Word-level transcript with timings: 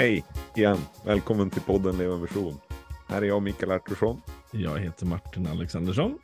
Hej 0.00 0.24
igen! 0.56 0.78
Välkommen 1.04 1.50
till 1.50 1.62
podden 1.62 1.98
Leva 1.98 2.16
Vision. 2.16 2.54
Här 3.08 3.22
är 3.22 3.26
jag 3.26 3.42
Mikael 3.42 3.72
Artursson. 3.72 4.20
Jag 4.52 4.78
heter 4.78 5.06
Martin 5.06 5.46
Alexandersson. 5.46 6.18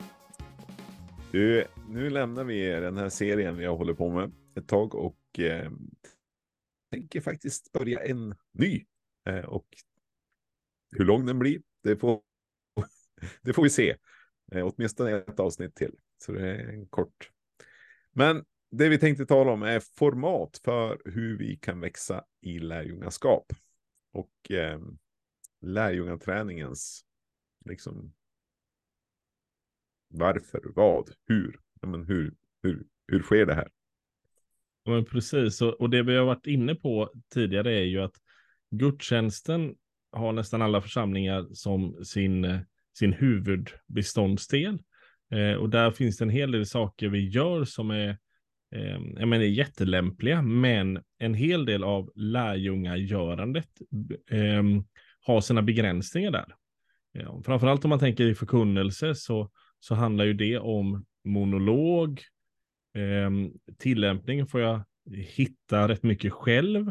Du, 1.31 1.65
nu 1.89 2.09
lämnar 2.09 2.43
vi 2.43 2.65
den 2.65 2.97
här 2.97 3.09
serien 3.09 3.57
vi 3.57 3.65
har 3.65 3.77
hållit 3.77 3.97
på 3.97 4.09
med 4.09 4.31
ett 4.55 4.67
tag 4.67 4.95
och 4.95 5.39
eh, 5.39 5.71
tänker 6.91 7.21
faktiskt 7.21 7.71
börja 7.71 7.99
en 7.99 8.35
ny. 8.51 8.85
Eh, 9.29 9.45
och 9.45 9.67
hur 10.95 11.05
lång 11.05 11.25
den 11.25 11.39
blir, 11.39 11.61
det 11.83 11.97
får, 11.97 12.21
det 13.41 13.53
får 13.53 13.63
vi 13.63 13.69
se. 13.69 13.95
Eh, 14.51 14.67
åtminstone 14.67 15.17
ett 15.17 15.39
avsnitt 15.39 15.75
till, 15.75 15.95
så 16.17 16.31
det 16.31 16.51
är 16.51 16.67
en 16.69 16.87
kort. 16.87 17.31
Men 18.11 18.45
det 18.71 18.89
vi 18.89 18.97
tänkte 18.97 19.25
tala 19.25 19.51
om 19.51 19.63
är 19.63 19.79
format 19.79 20.61
för 20.63 21.01
hur 21.05 21.37
vi 21.37 21.55
kan 21.55 21.79
växa 21.79 22.23
i 22.41 22.59
lärjungaskap. 22.59 23.53
Och 24.17 24.51
eh, 24.51 24.79
lärjungaträningens, 25.61 27.05
liksom, 27.65 28.13
varför, 30.07 30.61
vad, 30.75 31.11
hur, 31.25 31.59
ja, 31.81 31.87
men 31.87 32.05
hur, 32.05 32.33
hur, 32.63 32.85
hur 33.07 33.21
sker 33.21 33.45
det 33.45 33.53
här? 33.53 33.69
Ja, 34.83 34.91
men 34.91 35.05
precis, 35.05 35.61
och, 35.61 35.81
och 35.81 35.89
det 35.89 36.03
vi 36.03 36.15
har 36.15 36.25
varit 36.25 36.47
inne 36.47 36.75
på 36.75 37.11
tidigare 37.33 37.73
är 37.73 37.83
ju 37.83 38.01
att 38.01 38.15
gudstjänsten 38.69 39.75
har 40.11 40.33
nästan 40.33 40.61
alla 40.61 40.81
församlingar 40.81 41.47
som 41.53 42.05
sin, 42.05 42.59
sin 42.93 43.13
huvudbeståndsdel. 43.13 44.83
Eh, 45.31 45.53
och 45.53 45.69
där 45.69 45.91
finns 45.91 46.17
det 46.17 46.25
en 46.25 46.29
hel 46.29 46.51
del 46.51 46.65
saker 46.65 47.07
vi 47.07 47.29
gör 47.29 47.65
som 47.65 47.91
är 47.91 48.17
eh, 48.75 48.99
jag 49.19 49.27
menar, 49.27 49.45
jättelämpliga, 49.45 50.41
men 50.41 50.99
en 51.17 51.33
hel 51.33 51.65
del 51.65 51.83
av 51.83 52.11
lärjungagörandet 52.15 53.69
eh, 54.31 54.63
har 55.21 55.41
sina 55.41 55.61
begränsningar 55.61 56.31
där. 56.31 56.55
Ja, 57.11 57.41
framförallt 57.45 57.85
om 57.85 57.89
man 57.89 57.99
tänker 57.99 58.25
i 58.25 58.35
förkunnelse 58.35 59.15
så, 59.15 59.51
så 59.79 59.95
handlar 59.95 60.25
ju 60.25 60.33
det 60.33 60.57
om 60.59 61.05
monolog, 61.23 62.21
eh, 62.95 63.29
tillämpning 63.77 64.47
får 64.47 64.61
jag 64.61 64.83
hitta 65.11 65.87
rätt 65.87 66.03
mycket 66.03 66.33
själv. 66.33 66.87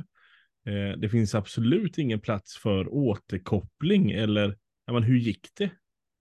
Eh, 0.66 0.98
det 0.98 1.08
finns 1.08 1.34
absolut 1.34 1.98
ingen 1.98 2.20
plats 2.20 2.56
för 2.56 2.88
återkoppling 2.88 4.10
eller 4.10 4.56
ja, 4.86 4.92
men 4.92 5.02
hur 5.02 5.16
gick 5.16 5.48
det? 5.54 5.70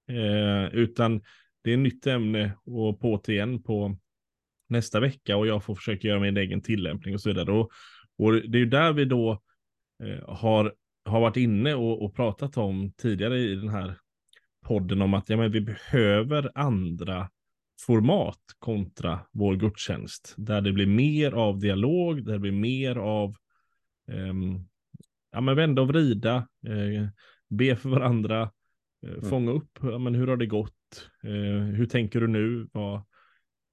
Eh, 0.07 0.75
utan 0.75 1.21
det 1.63 1.69
är 1.69 1.73
ett 1.73 1.79
nytt 1.79 2.07
ämne 2.07 2.57
och 2.65 2.99
på 2.99 3.21
igen 3.27 3.63
på 3.63 3.97
nästa 4.67 4.99
vecka 4.99 5.37
och 5.37 5.47
jag 5.47 5.63
får 5.63 5.75
försöka 5.75 6.07
göra 6.07 6.19
min 6.19 6.37
egen 6.37 6.61
tillämpning 6.61 7.13
och 7.13 7.21
så 7.21 7.29
vidare. 7.29 7.51
Och, 7.51 7.71
och 8.17 8.33
det 8.33 8.57
är 8.57 8.59
ju 8.59 8.65
där 8.65 8.93
vi 8.93 9.05
då 9.05 9.41
eh, 10.03 10.35
har, 10.35 10.73
har 11.05 11.21
varit 11.21 11.37
inne 11.37 11.73
och, 11.73 12.05
och, 12.05 12.15
pratat 12.15 12.57
om 12.57 12.91
tidigare 12.97 13.39
i 13.39 13.55
den 13.55 13.69
här 13.69 13.97
podden 14.65 15.01
om 15.01 15.13
att 15.13 15.29
ja, 15.29 15.37
men 15.37 15.51
vi 15.51 15.61
behöver 15.61 16.51
andra 16.55 17.29
format 17.85 18.41
kontra 18.59 19.19
vår 19.31 19.55
gudstjänst. 19.55 20.33
Där 20.37 20.61
det 20.61 20.71
blir 20.71 20.87
mer 20.87 21.31
av 21.31 21.59
dialog, 21.59 22.25
där 22.25 22.33
det 22.33 22.39
blir 22.39 22.51
mer 22.51 22.95
av 22.95 23.35
eh, 24.11 24.33
ja, 25.31 25.41
men 25.41 25.55
vända 25.55 25.81
och 25.81 25.87
vrida, 25.87 26.35
eh, 26.67 27.07
be 27.49 27.75
för 27.75 27.89
varandra, 27.89 28.51
eh, 29.05 29.13
mm. 29.13 29.29
fånga 29.29 29.51
upp, 29.51 29.79
ja, 29.81 29.97
men 29.97 30.15
hur 30.15 30.27
har 30.27 30.37
det 30.37 30.45
gått, 30.45 31.09
eh, 31.23 31.63
hur 31.75 31.85
tänker 31.85 32.21
du 32.21 32.27
nu, 32.27 32.67
vad, 32.71 33.03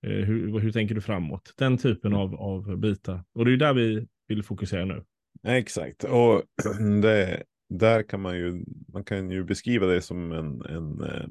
hur, 0.02 0.58
hur 0.58 0.72
tänker 0.72 0.94
du 0.94 1.00
framåt? 1.00 1.54
Den 1.56 1.78
typen 1.78 2.14
av, 2.14 2.34
av 2.34 2.76
bitar. 2.76 3.24
Och 3.32 3.44
det 3.44 3.52
är 3.52 3.56
där 3.56 3.74
vi 3.74 4.06
vill 4.28 4.42
fokusera 4.42 4.84
nu. 4.84 5.04
Exakt, 5.42 6.04
och 6.04 6.42
det, 7.02 7.42
där 7.68 8.02
kan 8.02 8.20
man 8.20 8.36
ju, 8.36 8.64
man 8.92 9.04
kan 9.04 9.30
ju 9.30 9.44
beskriva 9.44 9.86
det 9.86 10.02
som 10.02 10.32
en, 10.32 10.62
en 10.62 11.00
eh, 11.00 11.26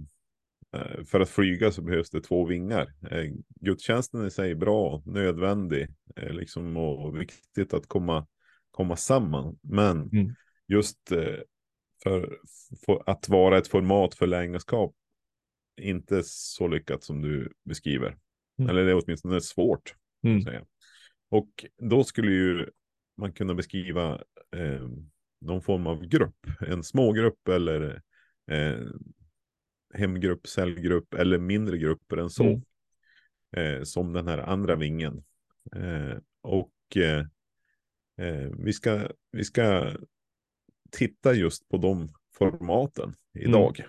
eh, 0.76 1.04
för 1.06 1.20
att 1.20 1.30
flyga 1.30 1.72
så 1.72 1.82
behövs 1.82 2.10
det 2.10 2.22
två 2.22 2.46
vingar. 2.46 2.94
Gudstjänsten 3.60 4.26
i 4.26 4.32
sig 4.32 4.52
är 4.52 4.56
bra, 4.56 5.04
nödvändig, 5.06 5.88
liksom 6.16 6.78
och 6.78 7.22
viktigt 7.22 7.74
att 7.74 7.88
komma, 7.88 8.28
komma 8.72 8.96
samman. 8.96 9.60
Men 9.62 10.02
mm. 10.02 10.36
just 10.68 10.98
för, 12.04 12.38
för, 12.86 13.04
att 13.06 13.30
vara 13.30 13.58
ett 13.58 13.68
format 13.68 14.16
för 14.16 14.28
lärjungaskap 14.28 14.96
inte 15.82 16.22
så 16.26 16.68
lyckat 16.68 17.04
som 17.04 17.22
du 17.22 17.54
beskriver. 17.66 18.18
Mm. 18.60 18.70
Eller 18.70 18.86
det 18.86 18.92
är 18.92 19.02
åtminstone 19.04 19.42
svårt. 19.42 19.96
Mm. 20.24 20.42
Säga. 20.42 20.66
Och 21.30 21.66
då 21.78 22.04
skulle 22.04 22.32
ju 22.32 22.70
man 23.18 23.34
kunna 23.34 23.54
beskriva 23.54 24.14
eh, 24.56 24.90
någon 25.42 25.62
form 25.62 25.88
av 25.88 26.06
grupp. 26.06 26.48
En 26.60 26.84
smågrupp 26.84 27.48
eller 27.48 28.02
eh, 28.52 28.80
hemgrupp, 29.94 30.48
cellgrupp 30.48 31.14
eller 31.14 31.38
mindre 31.38 31.78
grupper 31.78 32.18
än 32.18 32.30
så. 32.30 32.44
Mm. 32.44 32.62
Eh, 33.58 33.84
som 33.84 34.14
den 34.14 34.28
här 34.28 34.38
andra 34.38 34.76
vingen. 34.76 35.24
Eh, 35.76 36.18
och 36.42 36.98
eh, 36.98 37.26
eh, 38.28 38.50
vi, 38.58 38.74
ska, 38.74 39.08
vi 39.32 39.44
ska 39.44 39.96
titta 40.92 41.34
just 41.34 41.70
på 41.70 41.78
de 41.78 42.14
formaten 42.34 43.14
idag. 43.34 43.86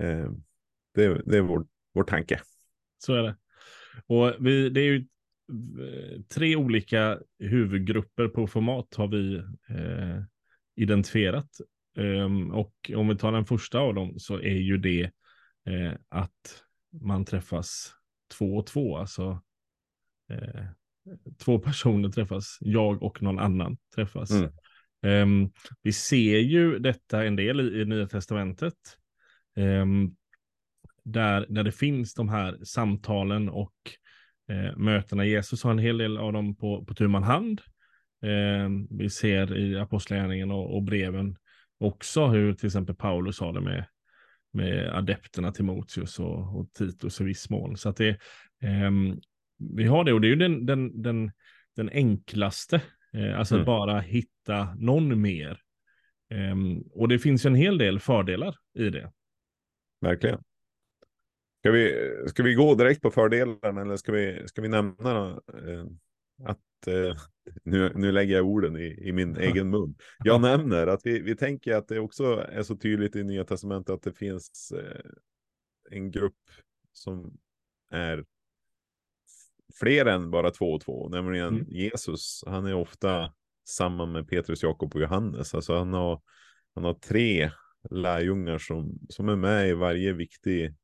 Mm. 0.00 0.44
det, 0.94 1.22
det 1.24 1.36
är 1.36 1.42
vår, 1.42 1.66
vår 1.94 2.04
tanke. 2.04 2.40
Så 2.98 3.14
är 3.14 3.22
det. 3.22 3.36
Och 4.06 4.34
vi, 4.40 4.68
det 4.70 4.80
är 4.80 4.84
ju 4.84 4.96
eh, 5.80 6.20
tre 6.34 6.56
olika 6.56 7.18
huvudgrupper 7.38 8.28
på 8.28 8.46
format 8.46 8.94
har 8.94 9.08
vi 9.08 9.36
eh, 9.68 10.22
identifierat. 10.76 11.50
Um, 11.96 12.50
och 12.50 12.90
om 12.94 13.08
vi 13.08 13.16
tar 13.16 13.32
den 13.32 13.46
första 13.46 13.78
av 13.78 13.94
dem 13.94 14.18
så 14.18 14.34
är 14.40 14.58
ju 14.58 14.76
det 14.76 15.02
eh, 15.68 15.92
att 16.08 16.64
man 17.00 17.24
träffas 17.24 17.92
två 18.38 18.56
och 18.56 18.66
två, 18.66 18.96
alltså 18.96 19.42
eh, 20.30 20.64
två 21.44 21.58
personer 21.58 22.08
träffas, 22.08 22.58
jag 22.60 23.02
och 23.02 23.22
någon 23.22 23.38
annan 23.38 23.76
träffas. 23.94 24.30
Mm. 24.30 24.52
Um, 25.02 25.52
vi 25.82 25.92
ser 25.92 26.38
ju 26.38 26.78
detta 26.78 27.24
en 27.24 27.36
del 27.36 27.60
i, 27.60 27.80
i 27.80 27.84
Nya 27.84 28.06
Testamentet. 28.06 28.74
Um, 29.56 30.16
där, 31.12 31.46
där 31.48 31.64
det 31.64 31.72
finns 31.72 32.14
de 32.14 32.28
här 32.28 32.58
samtalen 32.64 33.48
och 33.48 33.74
eh, 34.50 34.76
mötena. 34.76 35.24
Jesus 35.24 35.64
har 35.64 35.70
en 35.70 35.78
hel 35.78 35.98
del 35.98 36.18
av 36.18 36.32
dem 36.32 36.56
på, 36.56 36.84
på 36.84 36.94
tu 36.94 37.08
hand. 37.08 37.60
Eh, 38.22 38.68
vi 38.90 39.10
ser 39.10 39.58
i 39.58 39.78
Apostlagärningarna 39.78 40.54
och, 40.54 40.76
och, 40.76 40.82
breven 40.82 41.36
också 41.78 42.26
hur 42.26 42.54
till 42.54 42.66
exempel 42.66 42.94
Paulus 42.94 43.40
har 43.40 43.52
det 43.52 43.60
med, 43.60 43.86
med 44.52 44.96
adepterna 44.96 45.52
Timoteus 45.52 46.18
och, 46.18 46.58
och 46.58 46.72
Titus 46.72 47.20
i 47.20 47.24
viss 47.24 47.50
mån. 47.50 47.76
Så 47.76 47.88
att 47.88 47.96
det, 47.96 48.08
eh, 48.62 48.90
vi 49.58 49.84
har 49.84 50.04
det 50.04 50.12
och 50.12 50.20
det 50.20 50.26
är 50.26 50.30
ju 50.30 50.36
den, 50.36 50.66
den, 50.66 51.02
den, 51.02 51.30
den 51.76 51.90
enklaste, 51.90 52.82
eh, 53.12 53.38
alltså 53.38 53.54
mm. 53.54 53.66
bara 53.66 54.00
hitta 54.00 54.74
någon 54.74 55.20
mer. 55.20 55.60
Um, 56.34 56.82
och 56.92 57.08
det 57.08 57.18
finns 57.18 57.46
en 57.46 57.54
hel 57.54 57.78
del 57.78 58.00
fördelar 58.00 58.56
i 58.78 58.90
det. 58.90 59.12
Verkligen. 60.00 60.38
Ska 61.68 61.72
vi, 61.72 62.12
ska 62.28 62.42
vi 62.42 62.54
gå 62.54 62.74
direkt 62.74 63.02
på 63.02 63.10
fördelen 63.10 63.78
eller 63.78 63.96
ska 63.96 64.12
vi, 64.12 64.42
ska 64.48 64.62
vi 64.62 64.68
nämna 64.68 65.30
eh, 65.30 65.84
att 66.44 66.86
eh, 66.86 67.16
nu, 67.62 67.92
nu 67.94 68.12
lägger 68.12 68.36
jag 68.36 68.46
orden 68.46 68.76
i, 68.76 69.08
i 69.08 69.12
min 69.12 69.36
egen 69.36 69.70
mun. 69.70 69.94
Jag 70.24 70.40
nämner 70.40 70.86
att 70.86 71.00
vi, 71.04 71.20
vi 71.20 71.36
tänker 71.36 71.76
att 71.76 71.88
det 71.88 72.00
också 72.00 72.24
är 72.48 72.62
så 72.62 72.76
tydligt 72.76 73.16
i 73.16 73.24
Nya 73.24 73.44
Testamentet 73.44 73.94
att 73.94 74.02
det 74.02 74.12
finns 74.12 74.72
eh, 74.76 75.10
en 75.90 76.10
grupp 76.10 76.50
som 76.92 77.38
är 77.90 78.24
fler 79.80 80.06
än 80.06 80.30
bara 80.30 80.50
två 80.50 80.72
och 80.72 80.80
två, 80.80 81.08
nämligen 81.08 81.54
mm. 81.54 81.66
Jesus. 81.68 82.44
Han 82.46 82.66
är 82.66 82.74
ofta 82.74 83.32
samman 83.68 84.12
med 84.12 84.28
Petrus, 84.28 84.62
Jakob 84.62 84.94
och 84.94 85.00
Johannes. 85.00 85.54
Alltså 85.54 85.78
han 85.78 85.92
har, 85.92 86.22
han 86.74 86.84
har 86.84 86.94
tre 86.94 87.50
lärjungar 87.90 88.58
som, 88.58 88.98
som 89.08 89.28
är 89.28 89.36
med 89.36 89.68
i 89.68 89.72
varje 89.72 90.12
viktig 90.12 90.74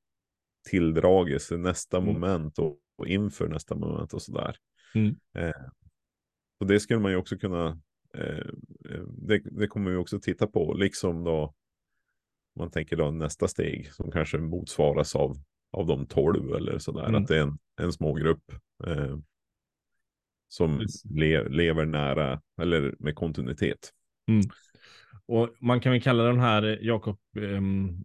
tilldragelse, 0.64 1.56
nästa 1.56 1.96
mm. 1.96 2.12
moment 2.12 2.58
och, 2.58 2.78
och, 2.98 3.06
inför 3.06 3.48
nästa 3.48 3.74
moment 3.74 4.14
och 4.14 4.22
sådär. 4.22 4.56
Mm. 4.94 5.16
Eh, 5.38 5.66
och 6.60 6.66
det 6.66 6.80
skulle 6.80 7.00
man 7.00 7.10
ju 7.10 7.16
också 7.16 7.36
kunna, 7.36 7.80
eh, 8.14 8.38
eh 8.90 9.02
det, 9.08 9.38
det, 9.38 9.66
kommer 9.66 9.90
vi 9.90 9.96
också 9.96 10.20
titta 10.20 10.46
på, 10.46 10.74
liksom 10.74 11.24
då 11.24 11.54
man 12.56 12.70
tänker 12.70 12.96
då 12.96 13.10
nästa 13.10 13.48
steg 13.48 13.92
som 13.92 14.10
kanske 14.10 14.38
motsvaras 14.38 15.16
av, 15.16 15.36
av 15.72 15.86
de 15.86 16.06
tolv 16.06 16.54
eller 16.54 16.78
sådär, 16.78 17.08
mm. 17.08 17.22
att 17.22 17.28
det 17.28 17.36
är 17.36 17.42
en, 17.42 17.58
en 17.80 17.92
smågrupp 17.92 18.52
eh, 18.86 19.16
som 20.48 20.86
le, 21.10 21.48
lever 21.48 21.84
nära 21.84 22.42
eller 22.60 22.94
med 22.98 23.14
kontinuitet. 23.14 23.92
Mm. 24.28 24.42
Och 25.26 25.50
man 25.60 25.80
kan 25.80 25.92
väl 25.92 26.02
kalla 26.02 26.22
den 26.22 26.40
här 26.40 26.78
Jakob 26.82 27.18
um, 27.36 28.04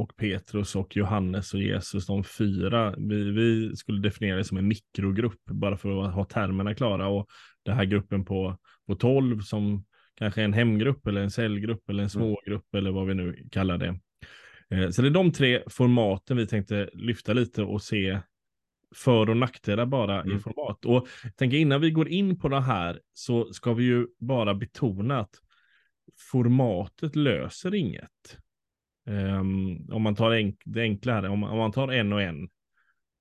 och 0.00 0.16
Petrus 0.16 0.76
och 0.76 0.96
Johannes 0.96 1.54
och 1.54 1.60
Jesus, 1.60 2.06
de 2.06 2.24
fyra. 2.24 2.94
Vi, 2.98 3.30
vi 3.30 3.76
skulle 3.76 4.00
definiera 4.00 4.36
det 4.36 4.44
som 4.44 4.58
en 4.58 4.68
mikrogrupp 4.68 5.44
bara 5.50 5.76
för 5.76 6.04
att 6.04 6.14
ha 6.14 6.24
termerna 6.24 6.74
klara 6.74 7.08
och 7.08 7.26
den 7.62 7.76
här 7.76 7.84
gruppen 7.84 8.24
på, 8.24 8.58
på 8.86 8.94
12 8.94 9.40
som 9.40 9.84
kanske 10.14 10.42
en 10.42 10.52
hemgrupp 10.52 11.06
eller 11.06 11.20
en 11.20 11.30
cellgrupp 11.30 11.90
eller 11.90 12.02
en 12.02 12.10
smågrupp 12.10 12.74
eller 12.74 12.90
vad 12.90 13.06
vi 13.06 13.14
nu 13.14 13.48
kallar 13.52 13.78
det. 13.78 13.98
Eh, 14.70 14.90
så 14.90 15.02
det 15.02 15.08
är 15.08 15.12
de 15.12 15.32
tre 15.32 15.62
formaten 15.66 16.36
vi 16.36 16.46
tänkte 16.46 16.90
lyfta 16.92 17.32
lite 17.32 17.62
och 17.62 17.82
se 17.82 18.20
för 18.96 19.30
och 19.30 19.36
nackdelar 19.36 19.86
bara 19.86 20.20
Mm. 20.20 20.36
i 20.36 20.40
format. 20.40 20.84
Och 20.84 21.08
tänker 21.36 21.56
innan 21.56 21.80
vi 21.80 21.90
går 21.90 22.08
in 22.08 22.38
på 22.38 22.48
det 22.48 22.60
här 22.60 23.00
så 23.14 23.52
ska 23.52 23.74
vi 23.74 23.84
ju 23.84 24.06
bara 24.18 24.54
betona 24.54 25.20
att 25.20 25.34
formatet 26.32 27.16
löser 27.16 27.74
inget. 27.74 28.38
Ehm, 29.10 29.90
om 29.92 30.02
man 30.02 30.14
tar 30.14 30.30
enk 30.32 30.56
det 30.64 30.80
enkla 30.80 31.12
här, 31.14 31.28
om, 31.28 31.44
om 31.44 31.58
man 31.58 31.72
tar 31.72 31.88
en 31.92 32.12
och 32.12 32.22
en. 32.22 32.48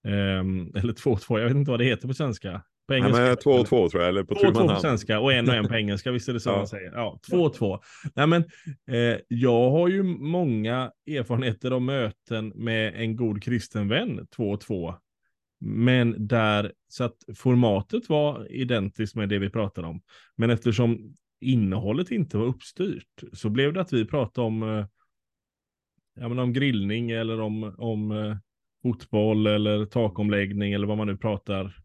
ehm, 0.08 0.72
eller 0.76 0.94
två 0.94 1.12
och 1.12 1.22
två, 1.22 1.40
jag 1.40 1.48
vet 1.48 1.58
inte 1.58 1.72
vad 1.72 1.80
det 1.80 1.86
heter 1.86 2.08
på 2.08 2.14
svenska. 2.14 2.52
På 2.88 2.94
Nej, 2.94 3.02
engelska. 3.02 3.24
men 3.24 3.38
två 3.38 3.52
och 3.52 3.68
två 3.68 3.90
tror 3.90 4.02
jag, 4.04 4.10
eller 4.10 4.24
på 4.24 4.36
Två 4.36 4.48
och 4.48 4.56
två 4.56 4.68
på 4.68 4.76
svenska 4.76 5.20
och 5.20 5.34
en 5.34 5.50
och 5.50 5.56
en 5.56 5.68
på 5.68 5.76
engelska, 5.78 6.12
visst 6.12 6.30
är 6.30 6.34
det 6.34 6.40
så 6.40 6.50
Ja. 6.50 6.58
man 6.58 6.68
säger? 6.68 6.92
Ja, 6.92 7.20
två 7.30 7.38
och 7.38 7.54
två. 7.54 7.80
Nej 8.16 8.28
men, 8.28 8.44
eh, 8.92 9.18
jag 9.28 9.72
har 9.72 9.88
ju 9.88 10.04
många 10.04 10.92
erfarenheter 11.08 11.72
av 11.72 11.82
möten 11.82 12.48
med 12.56 12.94
en 12.96 13.16
god 13.16 13.44
kristen 13.44 13.88
vän, 13.88 14.28
två 14.36 14.50
och 14.52 14.62
två. 14.62 14.96
Men 15.62 16.28
där, 16.28 16.72
så 16.88 17.04
att 17.04 17.16
formatet 17.36 18.10
var 18.10 18.52
identiskt 18.52 19.16
med 19.16 19.30
det 19.30 19.40
vi 19.40 19.50
pratade 19.50 19.88
om. 19.88 20.02
Men 20.36 20.50
eftersom 20.50 21.14
innehållet 21.42 22.12
inte 22.12 22.38
var 22.38 22.46
uppstyrt 22.46 23.24
så 23.34 23.50
blev 23.50 23.74
det 23.74 23.82
att 23.82 23.94
vi 23.94 24.06
pratade 24.06 24.48
om, 24.48 24.64
eh, 24.64 24.86
ja, 26.20 26.30
men 26.30 26.40
om 26.40 26.54
grillning 26.54 27.12
eller 27.12 27.42
om, 27.42 27.76
om 27.78 28.12
eh, 28.12 28.38
fotboll 28.84 29.48
eller 29.48 29.86
takomläggning 29.86 30.74
eller 30.74 30.88
vad 30.88 30.98
man 30.98 31.08
nu 31.08 31.18
pratar 31.18 31.76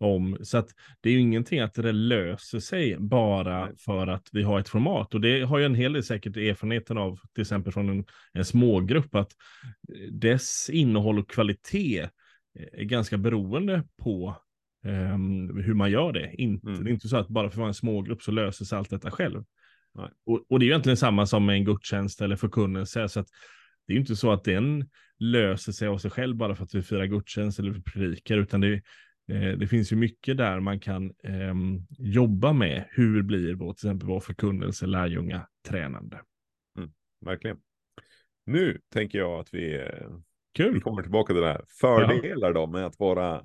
om. 0.00 0.38
Så 0.42 0.58
att 0.58 0.68
det 1.00 1.08
är 1.08 1.12
ju 1.12 1.20
ingenting 1.20 1.60
att 1.60 1.74
det 1.74 1.92
löser 1.92 2.60
sig 2.60 2.96
bara 2.98 3.68
för 3.78 4.06
att 4.06 4.28
vi 4.32 4.42
har 4.42 4.60
ett 4.60 4.68
format. 4.68 5.14
Och 5.14 5.20
det 5.20 5.40
har 5.40 5.58
ju 5.58 5.64
en 5.64 5.74
hel 5.74 5.92
del 5.92 6.04
säkert 6.04 6.36
erfarenheten 6.36 6.98
av, 6.98 7.18
till 7.34 7.42
exempel 7.42 7.72
från 7.72 7.88
en, 7.88 8.04
en 8.32 8.44
smågrupp, 8.44 9.14
att 9.14 9.32
dess 10.10 10.70
innehåll 10.72 11.18
och 11.18 11.30
kvalitet 11.30 12.08
är 12.72 12.84
ganska 12.84 13.18
beroende 13.18 13.84
på 14.02 14.36
ehm, 14.84 15.56
hur 15.64 15.74
man 15.74 15.90
gör 15.90 16.12
det. 16.12 16.34
Inte, 16.34 16.68
Mm. 16.68 16.84
Det 16.84 16.90
är 16.90 16.92
inte 16.92 17.08
så 17.08 17.16
att 17.16 17.28
bara 17.28 17.50
för 17.50 17.54
att 17.54 17.58
vara 17.58 17.68
en 17.68 17.74
smågrupp 17.74 18.22
så 18.22 18.30
löser 18.30 18.64
sig 18.64 18.78
allt 18.78 18.90
detta 18.90 19.10
själv. 19.10 19.44
Och, 20.26 20.44
och 20.48 20.58
det 20.58 20.64
är 20.64 20.66
ju 20.66 20.72
egentligen 20.72 20.96
samma 20.96 21.26
som 21.26 21.46
med 21.46 21.56
en 21.56 21.64
gudstjänst 21.64 22.20
eller 22.20 22.36
förkunnelse. 22.36 23.08
Så 23.08 23.20
att 23.20 23.28
det 23.88 23.92
är 23.92 23.94
ju 23.94 24.00
inte 24.00 24.16
så 24.16 24.30
att 24.30 24.44
den 24.44 24.90
löser 25.18 25.72
sig 25.72 25.88
av 25.88 25.98
sig 25.98 26.10
själv 26.10 26.36
bara 26.36 26.54
för 26.54 26.64
att 26.64 26.74
vi 26.74 26.82
firar 26.82 27.06
gudstjänst 27.06 27.58
eller 27.58 27.70
vi 27.70 27.82
predikar, 27.82 28.38
utan 28.38 28.60
det, 28.60 28.74
eh, 29.28 29.58
det 29.58 29.66
finns 29.66 29.92
ju 29.92 29.96
mycket 29.96 30.36
där 30.36 30.60
man 30.60 30.80
kan 30.80 31.14
ehm, 31.24 31.78
jobba 31.98 32.52
med. 32.52 32.84
Hur 32.90 33.22
blir 33.22 33.54
vår, 33.54 33.72
till 33.72 33.88
exempel 33.88 34.08
vår 34.08 34.20
förkunnelse, 34.20 34.86
lärjunga, 34.86 35.46
tränande? 35.68 36.20
Verkligen. 37.20 37.58
Nu 38.46 38.80
tänker 38.92 39.18
jag 39.18 39.40
att 39.40 39.54
vi, 39.54 39.78
eh, 39.78 40.08
vi 40.58 40.64
Kul! 40.64 40.80
kommer 40.80 41.02
tillbaka 41.02 41.32
till 41.32 41.42
det 41.42 41.48
här. 41.48 41.64
Fördelar 41.80 42.52
då 42.52 42.66
med 42.66 42.86
att 42.86 42.98
vara 42.98 43.44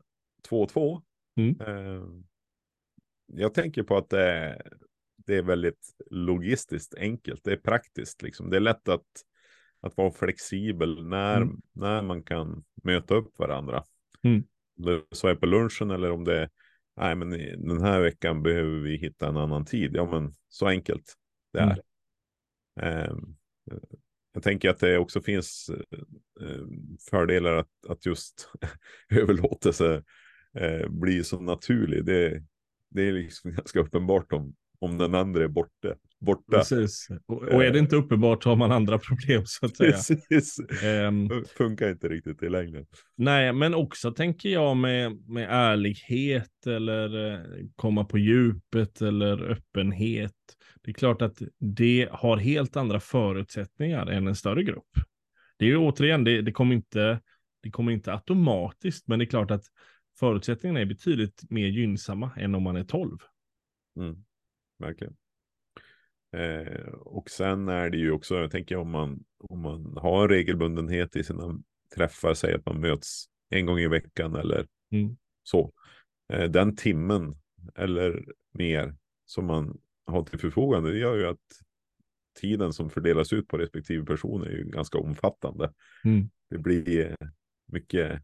2-2. 0.50 1.02
Mm. 1.38 1.62
Eh, 1.62 2.04
jag 3.26 3.54
tänker 3.54 3.84
på 3.84 3.98
att 3.98 4.10
det 4.10 4.32
är, 4.32 4.62
det 5.26 5.36
är 5.36 5.44
väldigt 5.44 5.90
logistiskt 6.12 6.96
enkelt. 6.96 7.44
Det 7.44 7.52
är 7.52 7.58
praktiskt 7.58 8.22
liksom. 8.22 8.50
Det 8.50 8.56
är 8.56 8.62
lätt 8.62 8.90
att, 8.90 9.08
att 9.84 9.98
vara 9.98 10.12
flexibel 10.12 11.08
när, 11.08 11.42
Mm. 11.42 11.62
när 11.74 12.02
man 12.02 12.24
kan 12.24 12.64
möta 12.84 13.16
upp 13.16 13.40
varandra. 13.40 13.84
Mm. 14.24 14.44
Så 15.12 15.28
är 15.28 15.36
på 15.36 15.46
lunchen 15.46 15.92
eller 15.92 16.12
om 16.12 16.24
det 16.24 16.40
är, 16.40 16.50
nej 16.98 17.16
men 17.16 17.30
den 17.68 17.82
här 17.82 18.02
veckan 18.02 18.44
behöver 18.44 18.80
vi 18.80 18.98
hitta 18.98 19.28
en 19.28 19.38
annan 19.38 19.66
tid. 19.66 19.96
Ja 19.96 20.12
men 20.12 20.34
så 20.48 20.68
enkelt 20.68 21.14
det 21.54 21.60
är. 21.60 21.80
Mm. 22.82 23.06
Eh, 23.06 23.16
jag 24.34 24.44
tänker 24.44 24.70
att 24.70 24.80
det 24.80 24.98
också 24.98 25.22
finns 25.22 25.70
eh, 26.42 26.66
fördelar 27.10 27.58
att, 27.58 27.86
att 27.90 28.06
just 28.06 28.52
överlåtelse 29.10 30.04
eh, 30.54 30.90
blir 30.90 31.24
så 31.24 31.40
naturlig. 31.40 32.06
Det, 32.06 32.44
det 32.90 33.02
är 33.02 33.12
liksom 33.12 33.52
ganska 33.56 33.80
uppenbart 33.80 34.34
om, 34.34 34.56
om 34.80 34.98
den 34.98 35.16
andra 35.16 35.44
är 35.44 35.48
borta. 35.48 35.96
Borta. 36.24 36.58
Precis. 36.58 37.08
Och, 37.26 37.44
och 37.44 37.64
är 37.64 37.72
det 37.72 37.80
inte 37.80 37.96
uppenbart 37.96 38.44
har 38.44 38.56
man 38.56 38.72
andra 38.72 39.00
problem 39.00 39.42
så 39.46 39.66
att 39.66 39.78
säga. 39.78 39.92
Precis. 39.92 40.60
Ehm, 40.84 41.30
Funkar 41.58 41.90
inte 41.90 42.10
riktigt 42.10 42.44
i 42.44 42.50
längden. 42.50 42.86
Nej, 43.16 43.54
men 43.54 43.74
också 43.74 44.12
tänker 44.12 44.50
jag 44.50 44.78
med, 44.78 45.30
med 45.30 45.48
ärlighet 45.50 46.68
eller 46.68 47.34
eh, 47.34 47.40
komma 47.76 48.06
på 48.06 48.18
djupet 48.18 49.02
eller 49.02 49.44
öppenhet. 49.52 50.32
Det 50.82 50.92
är 50.92 50.94
klart 50.94 51.22
att 51.22 51.42
det 51.60 52.10
har 52.12 52.38
helt 52.38 52.76
andra 52.76 53.00
förutsättningar 53.00 54.08
än 54.08 54.28
en 54.28 54.36
större 54.36 54.64
grupp. 54.64 54.90
Det 55.58 55.66
är 55.66 55.70
ju 55.70 55.78
återigen, 55.78 56.24
det, 56.24 56.42
det, 56.42 56.52
kommer 56.52 56.76
inte, 56.76 57.22
det 57.62 57.72
kommer 57.72 57.92
inte 57.92 58.14
automatiskt, 58.14 59.08
men 59.08 59.20
det 59.20 59.26
är 59.26 59.30
klart 59.30 59.52
att 59.52 59.64
förutsättningarna 60.20 60.80
är 60.80 60.86
betydligt 60.86 61.44
mer 61.50 61.68
gynnsamma 61.68 62.32
än 62.38 62.56
om 62.56 62.64
man 62.64 62.76
är 62.76 62.84
12. 62.84 63.18
Mm, 63.98 64.24
verkligen. 64.80 65.16
Eh, 66.34 66.88
och 66.94 67.30
sen 67.30 67.68
är 67.70 67.90
det 67.90 67.98
ju 67.98 68.12
också, 68.12 68.36
jag 68.36 68.52
tänker 68.52 68.76
om 68.78 68.90
man, 68.90 69.24
om 69.40 69.60
man 69.62 69.98
har 69.98 70.24
en 70.24 70.30
regelbundenhet 70.30 71.16
i 71.16 71.24
sina 71.24 71.60
träffar, 71.96 72.34
säg 72.34 72.54
att 72.54 72.66
man 72.66 72.80
möts 72.82 73.26
en 73.50 73.66
gång 73.66 73.80
i 73.80 73.88
veckan 73.88 74.36
eller 74.36 74.68
Mm. 74.92 75.18
så. 75.44 75.74
Eh, 76.34 76.50
den 76.52 76.76
timmen 76.76 77.36
eller 77.76 78.26
mer 78.52 78.96
som 79.26 79.46
man 79.46 79.78
har 80.06 80.24
till 80.24 80.40
förfogande, 80.40 80.92
det 80.92 80.98
gör 80.98 81.16
ju 81.16 81.26
att 81.28 81.40
tiden 82.42 82.74
som 82.74 82.90
fördelas 82.90 83.34
ut 83.34 83.48
på 83.48 83.58
respektive 83.58 84.06
person 84.06 84.44
är 84.44 84.50
ju 84.50 84.64
ganska 84.64 84.98
omfattande. 84.98 85.74
Mm. 86.06 86.30
Det 86.50 86.58
blir 86.58 87.00
eh, 87.10 87.28
mycket, 87.68 88.22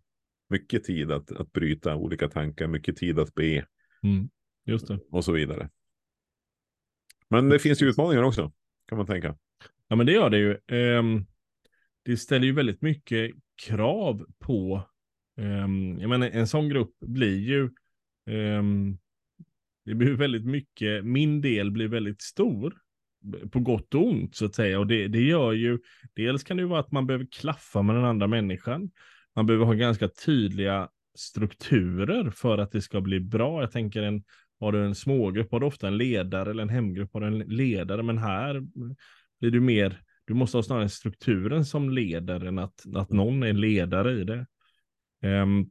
mycket 0.50 0.84
tid 0.84 1.12
att, 1.12 1.32
att 1.32 1.52
bryta 1.52 1.96
olika 1.96 2.30
tankar, 2.30 2.68
mycket 2.68 2.96
tid 2.98 3.20
att 3.20 3.34
be 3.34 3.66
Mm. 4.04 4.30
Just 4.66 4.88
det. 4.88 5.00
och 5.12 5.26
så 5.26 5.32
vidare. 5.32 5.70
Men 7.30 7.50
det 7.50 7.60
finns 7.60 7.82
ju 7.82 7.86
utmaningar 7.86 8.24
också, 8.24 8.52
kan 8.88 8.98
man 8.98 9.08
tänka. 9.08 9.36
Ja, 9.88 9.96
men 9.96 10.06
det 10.06 10.12
gör 10.12 10.30
det 10.30 10.38
ju. 10.38 10.58
Ehm, 10.68 11.26
det 12.04 12.18
ställer 12.18 12.46
ju 12.46 12.54
väldigt 12.54 12.82
mycket 12.82 13.32
krav 13.68 14.26
på, 14.40 14.84
ehm, 15.38 16.00
jag 16.00 16.10
menar 16.10 16.28
en 16.28 16.48
sån 16.48 16.70
grupp 16.70 17.00
blir 17.00 17.40
ju, 17.40 17.70
ehm, 18.30 18.98
det 19.86 19.96
blir 19.96 20.14
väldigt 20.14 20.46
mycket, 20.46 21.06
min 21.06 21.42
del 21.42 21.72
blir 21.72 21.88
väldigt 21.88 22.22
stor, 22.22 22.74
på 23.52 23.60
gott 23.60 23.94
och 23.94 24.08
ont 24.08 24.36
så 24.36 24.46
att 24.46 24.56
säga. 24.56 24.80
Och 24.80 24.88
det, 24.88 25.08
det 25.08 25.22
gör 25.22 25.52
ju, 25.52 25.80
dels 26.14 26.44
kan 26.44 26.58
det 26.58 26.62
ju 26.64 26.70
vara 26.70 26.80
att 26.80 26.92
man 26.92 27.08
behöver 27.08 27.28
klaffa 27.32 27.82
med 27.82 27.96
den 27.96 28.06
andra 28.06 28.28
människan. 28.28 28.92
Man 29.36 29.46
behöver 29.46 29.66
ha 29.66 29.74
ganska 29.74 30.08
tydliga 30.08 30.90
strukturer 31.16 32.30
för 32.30 32.58
att 32.58 32.72
det 32.72 32.82
ska 32.82 33.02
bli 33.02 33.20
bra. 33.20 33.62
Jag 33.62 33.72
tänker 33.72 34.04
en, 34.04 34.24
har 34.60 34.72
du 34.72 34.86
en 34.86 34.96
smågrupp 34.96 35.52
har 35.52 35.60
du 35.60 35.66
ofta 35.66 35.88
en 35.88 35.98
ledare 35.98 36.52
eller 36.52 36.64
en 36.64 36.70
hemgrupp 36.70 37.14
har 37.14 37.22
du 37.22 37.28
en 37.28 37.40
ledare, 37.40 38.04
men 38.04 38.18
här 38.18 38.62
blir 39.40 39.52
du 39.52 39.60
mer, 39.60 40.02
du 40.26 40.34
måste 40.34 40.58
ha 40.58 40.64
snarare 40.64 40.90
strukturen 40.90 41.66
som 41.66 41.90
leder 41.90 42.46
än 42.46 42.60
att, 42.60 42.96
att 42.96 43.12
någon 43.12 43.44
är 43.44 43.54
ledare 43.54 44.22
i 44.22 44.24
det. 44.24 44.46
Ehm, 45.22 45.70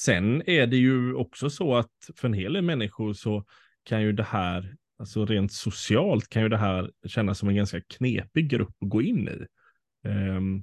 sen 0.00 0.42
är 0.46 0.66
det 0.66 0.76
ju 0.76 1.14
också 1.14 1.50
så 1.50 1.76
att 1.76 1.90
för 2.16 2.28
en 2.28 2.34
hel 2.34 2.52
del 2.52 2.64
människor 2.64 3.12
så 3.12 3.44
kan 3.82 4.02
ju 4.02 4.12
det 4.12 4.22
här, 4.22 4.76
alltså 4.98 5.26
rent 5.26 5.52
socialt 5.52 6.28
kan 6.28 6.42
ju 6.42 6.48
det 6.48 6.56
här 6.56 6.90
kännas 7.06 7.38
som 7.38 7.48
en 7.48 7.56
ganska 7.56 7.80
knepig 7.80 8.48
grupp 8.48 8.76
att 8.80 8.88
gå 8.88 9.02
in 9.02 9.28
i. 9.28 9.46
Ehm, 10.08 10.62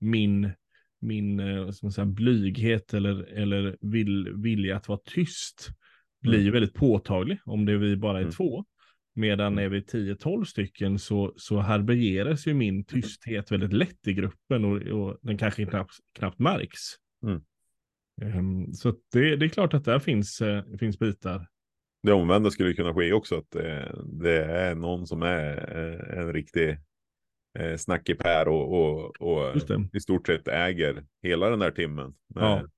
min 0.00 0.52
min 1.00 1.40
eh, 1.40 1.70
säga, 1.70 2.06
blyghet 2.06 2.94
eller, 2.94 3.22
eller 3.22 3.76
vill, 3.80 4.32
vilja 4.34 4.76
att 4.76 4.88
vara 4.88 5.00
tyst 5.04 5.68
blir 6.20 6.40
ju 6.40 6.50
väldigt 6.50 6.74
påtaglig 6.74 7.38
om 7.44 7.64
det 7.64 7.72
är 7.72 7.76
vi 7.76 7.96
bara 7.96 8.18
är 8.18 8.22
Mm. 8.22 8.32
två. 8.32 8.64
Medan 9.14 9.58
är 9.58 9.68
vi 9.68 9.80
10-12 9.80 10.44
stycken 10.44 10.98
så, 10.98 11.32
så 11.36 11.60
härbärgeras 11.60 12.46
ju 12.46 12.54
min 12.54 12.84
tysthet 12.84 13.52
väldigt 13.52 13.72
lätt 13.72 14.06
i 14.06 14.12
gruppen 14.14 14.64
och, 14.64 14.76
och 14.76 15.18
den 15.22 15.38
kanske 15.38 15.64
knappt, 15.66 15.94
knappt 16.18 16.38
märks. 16.38 16.80
Mm. 17.22 17.40
Ehm, 18.22 18.72
så 18.72 18.94
det, 19.12 19.36
det 19.36 19.46
är 19.46 19.48
klart 19.48 19.74
att 19.74 19.84
där 19.84 19.98
finns, 19.98 20.40
eh, 20.40 20.64
finns 20.78 20.98
bitar. 20.98 21.46
Det 22.02 22.12
omvända 22.12 22.50
skulle 22.50 22.72
kunna 22.74 22.94
ske 22.94 23.12
också, 23.12 23.36
att 23.38 23.54
eh, 23.54 24.00
det 24.04 24.44
är 24.44 24.74
någon 24.74 25.06
som 25.06 25.22
är 25.22 25.76
eh, 25.76 26.18
en 26.18 26.32
riktig 26.32 26.78
eh, 27.58 27.76
snackig 27.76 28.18
pär 28.18 28.48
och, 28.48 28.72
och, 28.72 29.20
och 29.20 29.56
i 29.92 30.00
stort 30.00 30.26
sett 30.26 30.48
äger 30.48 31.04
hela 31.22 31.50
den 31.50 31.58
där 31.58 31.70
timmen. 31.70 32.14
Med 32.34 32.44
Ja. 32.44 32.68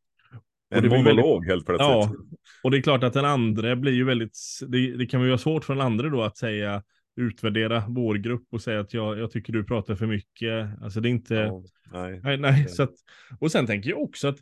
Och 0.71 0.77
En 0.77 0.89
monolog 0.89 1.47
helt 1.47 1.67
plötsligt. 1.67 1.89
Ja, 1.89 2.15
och 2.63 2.71
det 2.71 2.79
är 2.79 2.83
klart 2.83 3.05
att 3.05 3.13
den 3.13 3.25
andra 3.25 3.77
blir 3.77 3.93
ju 3.93 4.05
väldigt, 4.05 4.39
det, 4.69 4.97
det 4.97 5.07
kan 5.07 5.23
ju 5.23 5.29
vara 5.29 5.39
svårt 5.39 5.65
för 5.65 5.75
den 5.75 5.87
andra 5.87 6.09
då 6.09 6.23
att 6.23 6.37
säga, 6.37 6.83
utvärdera 7.17 7.85
vår 7.89 8.15
grupp 8.15 8.47
och 8.51 8.63
säga 8.63 8.81
att 8.81 8.95
jag, 8.95 9.19
jag 9.19 9.31
tycker 9.31 9.53
du 9.53 9.65
pratar 9.65 9.95
för 9.95 10.07
mycket. 10.07 10.83
Alltså 10.83 11.01
det 11.01 11.09
är 11.09 11.11
inte, 11.11 11.35
Ja, 11.35 11.63
nej. 11.93 12.21
nej, 12.23 12.37
nej, 12.37 12.69
så 12.69 12.83
att, 12.83 12.95
och 13.39 13.53
sen 13.53 13.67
tänker 13.67 13.91
jag 13.91 14.03
också 14.03 14.29
att 14.29 14.39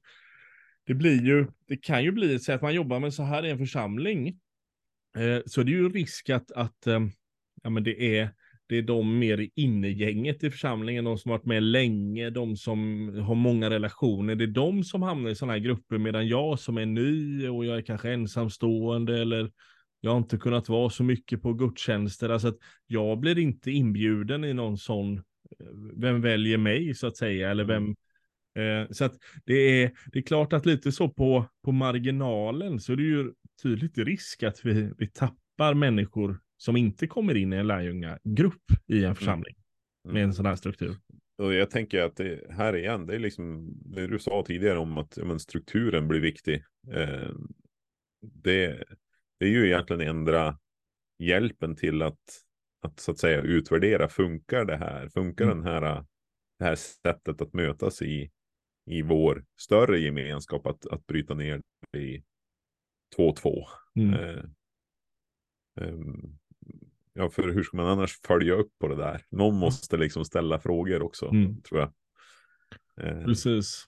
det 0.87 0.95
blir 0.95 1.25
ju, 1.25 1.47
det 1.69 1.77
kan 1.77 2.05
ju 2.05 2.13
bli, 2.13 2.39
så 2.39 2.53
att 2.53 2.63
man 2.63 2.75
jobbar 2.75 3.01
med 3.01 3.15
så 3.15 3.23
här 3.23 3.47
i 3.47 3.51
en 3.51 3.59
församling, 3.59 4.29
eh, 5.17 5.41
så 5.47 5.63
det 5.63 5.71
är 5.71 5.77
ju 5.77 5.89
risk 5.89 6.31
att, 6.31 6.53
att 6.53 6.87
eh, 6.87 7.01
ja 7.63 7.71
men 7.71 7.85
det 7.85 8.19
är, 8.19 8.31
det 8.69 8.79
är 8.79 8.83
de 8.83 9.19
mer 9.19 9.49
innegänget 9.55 10.45
i 10.45 10.51
församlingen, 10.51 11.05
de 11.05 11.19
som 11.19 11.31
varit 11.31 11.45
med 11.45 11.63
länge, 11.63 12.31
de 12.31 12.57
som 12.57 13.09
har 13.19 13.35
många 13.35 13.71
relationer. 13.71 14.35
Det 14.35 14.45
är 14.45 14.49
de 14.49 14.85
som 14.85 15.03
hamnar 15.03 15.31
i 15.31 15.35
sådana 15.35 15.53
här 15.53 15.61
grupper, 15.61 15.99
medan 15.99 16.29
jag 16.29 16.59
som 16.59 16.79
är 16.79 16.87
ny 16.87 17.49
och 17.49 17.65
jag 17.65 17.77
är 17.77 17.83
kanske 17.83 18.13
ensamstående 18.13 19.21
eller 19.21 19.51
jag 20.01 20.11
har 20.11 20.19
inte 20.19 20.39
kunnat 20.39 20.69
vara 20.69 20.91
så 20.91 21.03
mycket 21.03 21.43
på 21.43 21.55
gudstjänster. 21.55 22.29
Alltså 22.29 22.49
att 22.49 22.59
jag 22.87 23.19
blir 23.19 23.39
inte 23.39 23.71
inbjuden 23.71 24.45
i 24.45 24.55
någon 24.55 24.79
sån, 24.79 25.17
eh, 25.17 25.23
vem 25.97 26.21
väljer 26.21 26.59
mig 26.59 26.95
så 26.95 27.07
att 27.07 27.17
säga, 27.17 27.51
eller 27.51 27.65
vem, 27.65 27.89
eh, 28.59 28.91
så 28.91 29.05
att 29.05 29.15
det 29.45 29.83
är, 29.83 29.93
det 30.13 30.19
är 30.19 30.23
klart 30.23 30.53
att 30.53 30.67
lite 30.67 30.93
så 30.93 31.09
på, 31.09 31.45
på 31.65 31.73
marginalen 31.73 32.81
så 32.81 32.93
är 32.93 32.97
det 32.97 33.03
ju 33.03 33.33
tydligt 33.63 33.99
risk 33.99 34.43
att 34.43 34.61
vi, 34.65 34.91
vi 34.99 35.07
tappar 35.07 35.75
människor 35.75 36.41
som 36.59 36.77
inte 36.77 37.07
kommer 37.07 37.37
in 37.37 37.53
i 37.53 37.57
en 37.57 37.67
lärjungagrupp 37.67 38.63
i 38.87 39.05
en 39.05 39.15
församling 39.15 39.57
mm. 40.05 40.15
med 40.15 40.25
en 40.25 40.35
sån 40.35 40.47
här 40.47 40.57
struktur. 40.57 40.97
Och 41.39 41.55
jag 41.55 41.71
tänker 41.71 42.03
att 42.03 42.17
det 42.17 42.51
här 42.51 42.77
igen, 42.77 43.07
det 43.07 43.15
är 43.15 43.19
liksom 43.19 43.73
det 43.85 44.07
du 44.07 44.19
sa 44.19 44.45
tidigare 44.47 44.79
om 44.79 44.99
att 44.99 45.19
men, 45.23 45.41
strukturen 45.41 46.09
blir 46.09 46.21
viktig. 46.21 46.65
Eh, 46.93 47.31
det, 48.21 48.85
det 49.39 49.47
är 49.47 49.51
ju 49.51 49.67
egentligen 49.67 50.09
ändra 50.09 50.59
hjälpen 51.19 51.77
till 51.77 52.03
att, 52.03 52.21
att 52.83 53.01
så 53.01 53.13
att 53.13 53.19
säga 53.19 53.41
utvärdera, 53.41 54.09
funkar 54.09 54.65
det 54.65 54.77
här? 54.77 55.09
Funkar 55.09 55.45
mm. 55.45 55.57
den 55.57 55.67
här, 55.67 56.05
det 56.59 56.65
här 56.65 56.75
sättet 56.75 57.43
att 57.43 57.53
mötas 57.53 58.03
i, 58.03 58.31
i 58.91 59.03
vår 59.03 59.45
större 59.57 59.99
gemenskap, 59.99 60.67
att, 60.67 60.87
att 60.87 61.07
bryta 61.07 61.35
ner 61.35 61.63
det 61.93 61.99
i 61.99 62.25
två 63.17 63.29
och 63.29 63.37
två? 63.37 63.67
Mm. 63.95 64.15
Eh, 64.15 64.45
um, 65.81 66.39
ja, 67.19 67.31
för 67.31 67.49
hur 67.49 67.63
ska 67.63 67.77
man 67.77 67.87
annars 67.87 68.21
följa 68.27 68.55
upp 68.55 68.79
på 68.79 68.89
det 68.89 68.97
där? 68.97 69.25
Någon 69.31 69.49
mm. 69.49 69.61
måste 69.61 69.97
liksom 69.97 70.25
ställa 70.25 70.59
frågor 70.59 71.03
också, 71.03 71.27
mm. 71.29 71.63
tror 71.63 71.81
jag. 71.81 71.93
Eh, 73.01 73.25
Precis. 73.25 73.85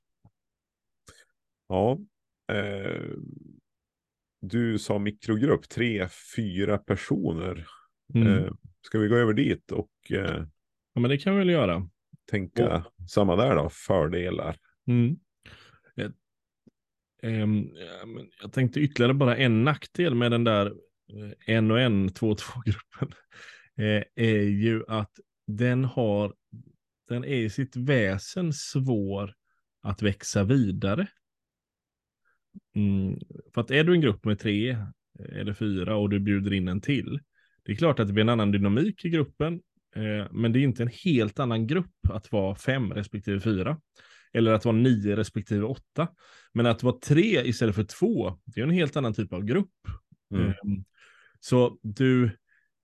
Ja. 1.69 1.99
Eh, 2.53 3.11
du 4.41 4.79
sa 4.79 4.99
mikrogrupp, 4.99 5.69
tre, 5.69 6.09
fyra 6.37 6.79
personer. 6.79 7.67
Mm. 8.15 8.29
Eh, 8.29 8.53
ska 8.87 8.99
vi 8.99 9.09
gå 9.09 9.17
över 9.17 9.33
dit 9.33 9.73
och 9.73 9.91
eh, 10.11 10.45
Ja, 10.95 11.01
men 11.01 11.11
det 11.11 11.19
kan 11.19 11.33
vi 11.33 11.39
väl 11.39 11.51
göra. 11.51 11.89
Tänka 12.31 12.77
och... 12.77 13.11
samma 13.11 13.37
där 13.37 13.57
då, 13.57 13.69
fördelar. 13.73 14.57
Mm. 14.87 15.17
Jag, 15.95 16.13
eh, 17.23 17.49
jag 18.43 18.53
tänkte 18.53 18.81
ytterligare 18.81 19.15
bara 19.15 19.37
en 19.37 19.65
nackdel 19.65 20.15
med 20.15 20.31
den 20.31 20.45
där 20.45 20.75
en 21.47 21.71
och 21.71 21.81
en, 21.81 22.09
två 22.09 22.29
och 22.29 22.39
två 22.39 22.61
gruppen. 22.65 23.09
Eh, 23.77 24.03
är 24.15 24.43
ju 24.43 24.85
att 24.89 25.11
den 25.47 25.85
har, 25.85 26.35
den 27.09 27.25
är 27.25 27.37
i 27.37 27.51
sitt 27.51 27.77
väsen 27.77 28.53
svår 28.53 29.35
att 29.83 30.03
växa 30.03 30.45
vidare. 30.45 31.09
Mm, 32.75 33.19
för 33.55 33.61
att 33.61 33.71
är 33.71 33.85
du 33.85 33.95
en 33.95 34.01
grupp 34.01 34.25
med 34.25 34.39
tre 34.39 34.77
eller 35.29 35.53
fyra 35.53 35.97
och 35.97 36.11
du 36.11 36.21
bjuder 36.21 36.53
in 36.53 36.69
en 36.69 36.81
till, 36.81 37.21
det 37.63 37.73
är 37.73 37.77
klart 37.77 38.01
att 38.01 38.07
det 38.07 38.13
blir 38.13 38.23
en 38.23 38.29
annan 38.29 38.53
dynamik 38.53 39.05
i 39.05 39.09
gruppen, 39.09 39.61
eh, 39.97 40.33
men 40.33 40.53
det 40.53 40.59
är 40.59 40.63
inte 40.63 40.83
en 40.83 40.91
helt 41.05 41.39
annan 41.39 41.67
grupp 41.67 42.11
att 42.11 42.33
vara 42.33 42.55
fem 42.55 42.93
respektive 42.93 43.41
fyra. 43.41 43.81
Eller 44.33 44.53
att 44.53 44.65
vara 44.65 44.77
nio 44.77 45.17
respektive 45.17 45.67
åtta. 45.67 46.09
Men 46.53 46.67
att 46.67 46.83
vara 46.83 46.99
tre 46.99 47.43
istället 47.45 47.75
för 47.75 47.85
två, 47.85 48.39
det 48.45 48.61
är 48.61 48.65
en 48.65 48.71
helt 48.71 48.97
annan 48.97 49.15
typ 49.15 49.33
av 49.33 49.45
grupp. 49.45 49.73
Mm. 50.35 50.49
Eh, 50.49 50.55
så 51.41 51.79
du, 51.83 52.31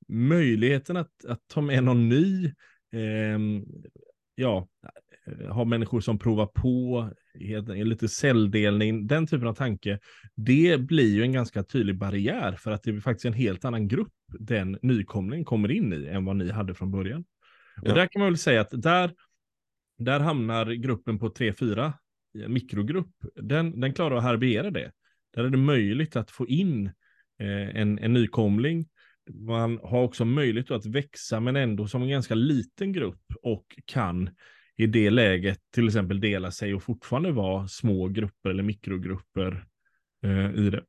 möjligheten 0.09 0.97
att, 0.97 1.25
att 1.29 1.41
ta 1.47 1.61
med 1.61 1.85
någon 1.85 2.09
ny, 2.09 2.47
eh, 2.93 3.39
ja, 4.35 4.69
Eh, 5.27 5.49
ha 5.49 5.65
människor 5.65 6.01
som 6.01 6.19
provar 6.19 6.47
på, 6.47 7.11
lite 7.85 8.09
celldelning, 8.09 9.07
den 9.07 9.27
typen 9.27 9.49
av 9.49 9.55
tanke, 9.55 9.99
det 10.35 10.81
blir 10.81 11.15
ju 11.15 11.23
en 11.23 11.33
ganska 11.33 11.63
tydlig 11.63 11.99
barriär 11.99 12.53
för 12.53 12.71
att 12.71 12.83
det 12.83 12.91
är 12.91 13.01
faktiskt 13.01 13.25
en 13.25 13.33
helt 13.33 13.65
annan 13.65 13.89
grupp 13.89 14.13
den 14.39 14.79
nykomling 14.83 15.45
kommer 15.45 15.71
in 15.71 15.93
i 15.93 16.07
än 16.07 16.25
vad 16.25 16.37
ni 16.37 16.51
hade 16.51 16.75
från 16.75 16.91
början. 16.91 17.25
Ja. 17.83 17.91
Och 17.91 17.97
där 17.97 18.07
kan 18.07 18.21
man 18.21 18.29
väl 18.29 18.39
säga 18.39 18.61
att 18.61 18.83
där, 18.83 19.15
där 19.99 20.21
hamnar 20.21 20.67
gruppen 20.67 21.19
på 21.19 21.29
3-4, 21.29 21.93
mikrogrupp, 22.49 23.11
den, 23.35 23.81
den 23.81 23.93
klarar 23.93 24.17
att 24.17 24.23
härbärgera 24.23 24.71
det. 24.71 24.93
Där 25.35 25.45
är 25.45 25.51
det 25.51 25.57
möjligt 25.57 26.17
att 26.17 26.31
få 26.31 26.47
in 26.47 26.87
eh, 26.87 26.93
en, 27.39 27.99
en 27.99 28.13
nykomling. 28.13 28.89
Man 29.35 29.81
har 29.83 30.03
också 30.03 30.25
möjlighet 30.25 30.71
att 30.71 30.87
växa 30.87 31.41
men 31.41 31.57
ändå 31.57 31.87
som 31.87 32.03
en 32.03 32.09
ganska 32.09 32.35
liten 32.35 32.93
grupp 32.93 33.23
och 33.43 33.65
kan 33.85 34.31
i 34.77 34.87
det 34.87 35.11
läget 35.11 35.59
till 35.75 35.87
exempel 35.87 36.21
dela 36.21 36.51
sig 36.51 36.75
och 36.75 36.83
fortfarande 36.83 37.33
vara 37.33 37.69
små 37.69 38.09
grupper 38.09 38.51
eller 38.51 38.63
mikrogrupper 38.63 39.65
eh, 40.25 40.55
i 40.55 40.71
det. 40.71 40.83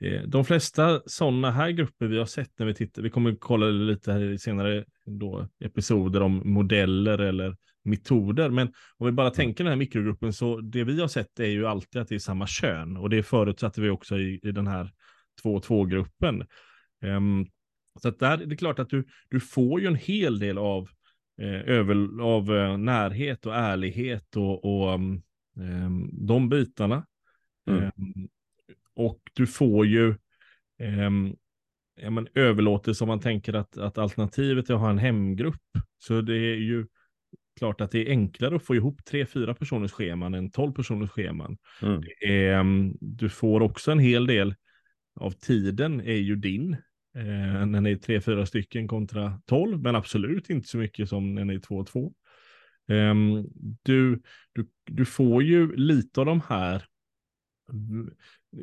Eh, 0.00 0.22
de 0.22 0.44
flesta 0.44 1.00
sådana 1.06 1.50
här 1.50 1.70
grupper 1.70 2.06
vi 2.06 2.18
har 2.18 2.26
sett 2.26 2.58
när 2.58 2.66
vi 2.66 2.74
tittar, 2.74 3.02
vi 3.02 3.10
kommer 3.10 3.36
kolla 3.38 3.66
lite 3.66 4.12
här 4.12 4.20
i 4.20 4.38
senare 4.38 4.84
då, 5.06 5.48
episoder 5.64 6.22
om 6.22 6.52
modeller 6.52 7.18
eller 7.18 7.56
metoder, 7.84 8.50
men 8.50 8.72
om 8.96 9.06
vi 9.06 9.12
bara 9.12 9.30
tänker 9.30 9.64
den 9.64 9.70
här 9.70 9.78
mikrogruppen 9.78 10.32
så 10.32 10.60
det 10.60 10.84
vi 10.84 11.00
har 11.00 11.08
sett 11.08 11.40
är 11.40 11.46
ju 11.46 11.66
alltid 11.66 12.02
att 12.02 12.08
det 12.08 12.14
är 12.14 12.18
samma 12.18 12.46
kön 12.46 12.96
och 12.96 13.10
det 13.10 13.22
förutsatte 13.22 13.80
vi 13.80 13.90
också 13.90 14.18
i, 14.18 14.40
i 14.42 14.52
den 14.52 14.66
här 14.66 14.90
2-2-gruppen. 15.42 16.40
Um, 16.40 17.10
ehm, 17.10 17.46
så 18.02 18.08
att 18.08 18.18
där, 18.18 18.36
det 18.36 18.54
är 18.54 18.56
klart 18.56 18.78
att 18.78 18.90
du, 18.90 19.04
du 19.28 19.40
får 19.40 19.80
ju 19.80 19.86
en 19.86 19.94
hel 19.94 20.38
del 20.38 20.58
av 20.58 20.88
eh, 21.40 21.60
över, 21.60 22.22
av 22.22 22.56
eh, 22.56 22.76
närhet 22.76 23.46
och 23.46 23.54
ärlighet 23.54 24.36
och, 24.36 24.64
och 24.64 24.94
um, 24.94 26.10
de 26.26 26.48
bitarna. 26.48 27.06
Mm. 27.68 27.84
Um, 27.84 28.28
och 28.94 29.20
du 29.34 29.46
får 29.46 29.86
ju 29.86 30.14
um, 31.06 31.36
ja, 32.00 32.10
men 32.10 32.28
överlåtelse 32.34 33.04
om 33.04 33.08
man 33.08 33.20
tänker 33.20 33.54
att, 33.54 33.78
att 33.78 33.98
alternativet 33.98 34.70
är 34.70 34.74
att 34.74 34.80
ha 34.80 34.90
en 34.90 34.98
hemgrupp. 34.98 35.62
Så 35.98 36.20
det 36.20 36.36
är 36.36 36.56
ju 36.56 36.86
klart 37.58 37.80
att 37.80 37.90
det 37.90 38.06
är 38.06 38.10
enklare 38.10 38.56
att 38.56 38.64
få 38.64 38.74
ihop 38.74 39.04
tre, 39.04 39.26
fyra 39.26 39.54
personers 39.54 39.92
scheman 39.92 40.34
än 40.34 40.50
tolv 40.50 40.72
personers 40.72 41.10
scheman. 41.10 41.56
Mm. 41.82 42.02
Är, 42.20 42.64
du 43.00 43.28
får 43.28 43.60
också 43.60 43.92
en 43.92 43.98
hel 43.98 44.26
del 44.26 44.54
av 45.16 45.30
tiden 45.30 46.00
är 46.00 46.16
ju 46.16 46.36
din. 46.36 46.72
Eh, 47.16 47.66
när 47.66 47.80
ni 47.80 47.92
är 47.92 47.96
tre, 47.96 48.20
fyra 48.20 48.46
stycken 48.46 48.88
kontra 48.88 49.40
tolv, 49.46 49.82
men 49.82 49.96
absolut 49.96 50.50
inte 50.50 50.68
så 50.68 50.78
mycket 50.78 51.08
som 51.08 51.34
när 51.34 51.44
ni 51.44 51.54
är 51.54 51.60
två 51.60 51.76
och 51.76 51.86
två. 51.86 52.12
Eh, 52.88 53.14
du, 53.82 54.22
du, 54.52 54.68
du 54.84 55.04
får 55.04 55.42
ju 55.42 55.76
lite 55.76 56.20
av 56.20 56.26
de 56.26 56.40
här 56.48 56.84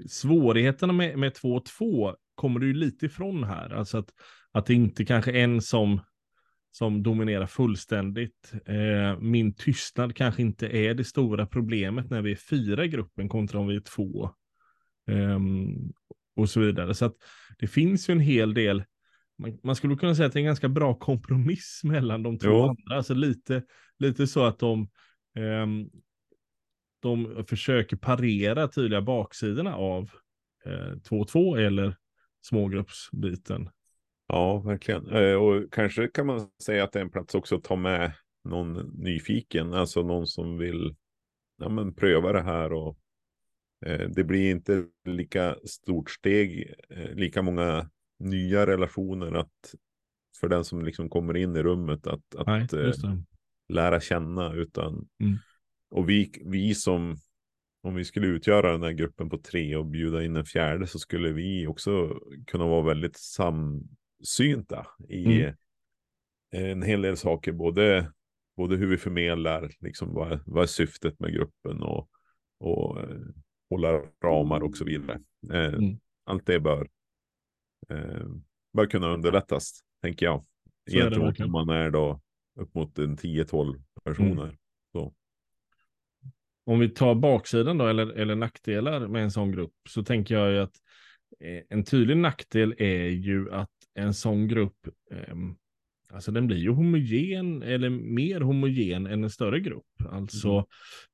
svårigheterna 0.07 0.93
med, 0.93 1.17
med 1.17 1.33
två 1.33 1.55
och 1.55 1.65
två 1.65 2.15
kommer 2.35 2.59
du 2.59 2.67
ju 2.67 2.73
lite 2.73 3.05
ifrån 3.05 3.43
här. 3.43 3.69
Alltså 3.69 3.97
att, 3.97 4.09
att 4.51 4.65
det 4.65 4.73
inte 4.73 5.05
kanske 5.05 5.31
är 5.31 5.43
en 5.43 5.61
som, 5.61 5.99
som 6.71 7.03
dominerar 7.03 7.47
fullständigt. 7.47 8.53
Eh, 8.65 9.19
min 9.19 9.53
tystnad 9.53 10.15
kanske 10.15 10.41
inte 10.41 10.67
är 10.67 10.93
det 10.93 11.03
stora 11.03 11.45
problemet 11.45 12.09
när 12.09 12.21
vi 12.21 12.31
är 12.31 12.35
fyra 12.35 12.85
i 12.85 12.87
gruppen 12.87 13.29
kontra 13.29 13.59
om 13.59 13.67
vi 13.67 13.75
är 13.75 13.79
två. 13.79 14.29
Eh, 15.07 15.39
och 16.35 16.49
så 16.49 16.59
vidare. 16.59 16.93
Så 16.93 17.05
att 17.05 17.15
det 17.59 17.67
finns 17.67 18.09
ju 18.09 18.11
en 18.11 18.19
hel 18.19 18.53
del, 18.53 18.83
man, 19.37 19.59
man 19.63 19.75
skulle 19.75 19.95
kunna 19.95 20.15
säga 20.15 20.27
att 20.27 20.33
det 20.33 20.37
är 20.37 20.41
en 20.41 20.45
ganska 20.45 20.69
bra 20.69 20.93
kompromiss 20.93 21.81
mellan 21.83 22.23
de 22.23 22.39
två 22.39 22.49
jo. 22.49 22.61
andra. 22.61 22.97
Alltså 22.97 23.13
lite, 23.13 23.63
lite 23.99 24.27
så 24.27 24.43
att 24.43 24.59
de, 24.59 24.89
um, 25.39 25.89
de 27.01 27.45
försöker 27.47 27.97
parera 27.97 28.67
tydliga 28.67 29.01
baksidorna 29.01 29.75
av 29.75 30.09
2-2 31.09 31.57
eh, 31.57 31.65
eller 31.65 31.95
smågruppsbiten. 32.41 33.69
Ja, 34.27 34.59
verkligen. 34.59 35.09
Eh, 35.09 35.35
och 35.35 35.73
kanske 35.73 36.07
kan 36.07 36.25
man 36.25 36.49
säga 36.63 36.83
att 36.83 36.91
det 36.91 36.99
är 36.99 37.03
en 37.03 37.09
plats 37.09 37.35
också 37.35 37.55
att 37.55 37.63
ta 37.63 37.75
med 37.75 38.13
någon 38.43 38.73
nyfiken, 38.97 39.73
alltså 39.73 40.01
någon 40.01 40.27
som 40.27 40.57
vill 40.57 40.95
ja, 41.57 41.69
men 41.69 41.93
pröva 41.93 42.31
det 42.31 42.41
här 42.41 42.73
och 42.73 42.97
det 44.09 44.23
blir 44.23 44.51
inte 44.51 44.85
lika 45.05 45.55
stort 45.65 46.09
steg, 46.09 46.73
eh, 46.89 47.13
lika 47.15 47.41
många 47.41 47.89
nya 48.19 48.67
relationer 48.67 49.31
att 49.31 49.75
för 50.39 50.47
den 50.47 50.63
som 50.63 50.85
liksom 50.85 51.09
kommer 51.09 51.37
in 51.37 51.55
i 51.55 51.63
rummet 51.63 52.07
att, 52.07 52.35
att 52.35 52.47
Nej, 52.47 52.67
eh, 52.73 53.17
lära 53.69 54.01
känna 54.01 54.53
utan 54.53 55.07
mm. 55.19 55.37
och 55.89 56.09
vi, 56.09 56.31
vi 56.45 56.75
som 56.75 57.17
om 57.81 57.95
vi 57.95 58.05
skulle 58.05 58.27
utgöra 58.27 58.71
den 58.71 58.83
här 58.83 58.91
gruppen 58.91 59.29
på 59.29 59.37
tre 59.37 59.75
och 59.75 59.85
bjuda 59.85 60.23
in 60.23 60.35
en 60.35 60.45
fjärde 60.45 60.87
så 60.87 60.99
skulle 60.99 61.31
vi 61.31 61.67
också 61.67 62.19
kunna 62.47 62.65
vara 62.65 62.81
väldigt 62.81 63.17
samsynta 63.17 64.87
i 65.09 65.41
mm. 65.41 65.55
en 66.51 66.81
hel 66.81 67.01
del 67.01 67.17
saker, 67.17 67.51
både, 67.51 68.11
både 68.57 68.75
hur 68.75 68.87
vi 68.87 68.97
förmedlar, 68.97 69.71
liksom 69.79 70.13
vad, 70.13 70.39
vad 70.45 70.63
är 70.63 70.67
syftet 70.67 71.19
med 71.19 71.33
gruppen 71.33 71.81
och, 71.81 72.09
och 72.59 72.97
hålla 73.73 74.01
ramar 74.23 74.63
och 74.63 74.77
så 74.77 74.85
vidare. 74.85 75.19
Eh, 75.53 75.73
mm. 75.73 75.99
Allt 76.25 76.45
det 76.45 76.59
bör, 76.59 76.87
eh, 77.89 78.27
bör 78.73 78.85
kunna 78.85 79.07
underlättas, 79.07 79.79
tänker 80.01 80.25
jag. 80.25 80.43
Så 80.91 80.97
Gentemot 80.97 81.39
om 81.39 81.51
man 81.51 81.69
är 81.69 81.89
då 81.89 82.21
upp 82.59 82.75
mot 82.75 82.99
en 82.99 83.17
10-12 83.17 83.81
personer. 84.03 84.43
Mm. 84.43 84.55
Så. 84.91 85.13
Om 86.65 86.79
vi 86.79 86.89
tar 86.89 87.15
baksidan 87.15 87.77
då, 87.77 87.87
eller, 87.87 88.07
eller 88.07 88.35
nackdelar 88.35 89.07
med 89.07 89.23
en 89.23 89.31
sån 89.31 89.51
grupp, 89.51 89.73
så 89.89 90.03
tänker 90.03 90.35
jag 90.35 90.51
ju 90.51 90.59
att 90.59 90.75
eh, 91.39 91.61
en 91.69 91.83
tydlig 91.83 92.17
nackdel 92.17 92.75
är 92.77 93.07
ju 93.07 93.51
att 93.51 93.69
en 93.93 94.13
sån 94.13 94.47
grupp, 94.47 94.87
ehm, 95.11 95.55
alltså 96.13 96.31
den 96.31 96.47
blir 96.47 96.57
ju 96.57 96.69
homogen, 96.69 97.63
eller 97.63 97.89
mer 97.89 98.41
homogen 98.41 99.07
än 99.07 99.23
en 99.23 99.29
större 99.29 99.59
grupp. 99.59 99.85
Alltså 100.11 100.51
Mm. 100.51 100.65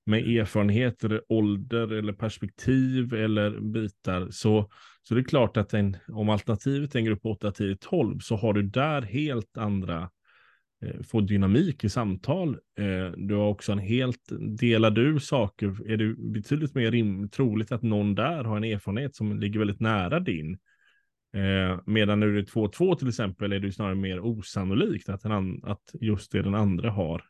med 0.06 0.38
erfarenheter, 0.40 1.22
ålder 1.30 1.94
eller 1.94 2.14
perspektiv 2.14 3.14
eller 3.14 3.60
bitar, 3.60 4.28
så, 4.32 4.70
så 5.04 5.14
det 5.16 5.22
är 5.22 5.24
klart 5.24 5.58
att 5.58 5.74
en, 5.74 5.98
om 6.08 6.30
alternativet 6.30 6.96
är 6.96 7.00
en 7.00 7.06
grupp 7.06 7.26
8, 7.26 7.52
10, 7.52 7.76
12, 7.76 8.20
så 8.20 8.36
har 8.36 8.54
du 8.54 8.62
där 8.64 9.02
helt 9.02 9.58
andra 9.58 10.10
eh, 10.86 11.02
få 11.04 11.22
dynamik 11.22 11.84
i 11.84 11.90
samtal. 11.90 12.50
Eh, 12.80 13.12
Du 13.18 13.36
har 13.36 13.48
också 13.48 13.72
en 13.72 13.80
helt, 13.80 14.22
delar 14.60 14.92
du 14.92 15.20
saker, 15.20 15.92
är 15.92 15.98
det 15.98 16.16
betydligt 16.34 16.76
mer 16.76 16.92
rim, 16.92 17.30
troligt 17.30 17.72
att 17.72 17.82
någon 17.82 18.16
där 18.16 18.44
har 18.44 18.58
en 18.58 18.64
erfarenhet 18.64 19.16
som 19.16 19.40
ligger 19.40 19.60
väldigt 19.60 19.80
nära 19.80 20.20
din. 20.20 20.58
Eh, 21.34 21.80
medan 21.86 22.20
du 22.20 22.40
är 22.40 22.44
2-2 22.44 22.96
till 22.96 23.08
exempel 23.08 23.52
är 23.54 23.60
det 23.60 23.72
snarare 23.72 23.96
mer 23.96 24.20
osannolikt 24.20 25.10
att, 25.10 25.26
an, 25.26 25.62
att 25.64 25.92
just 26.02 26.32
det 26.32 26.42
den 26.42 26.56
andra 26.56 26.92
har 26.92 27.24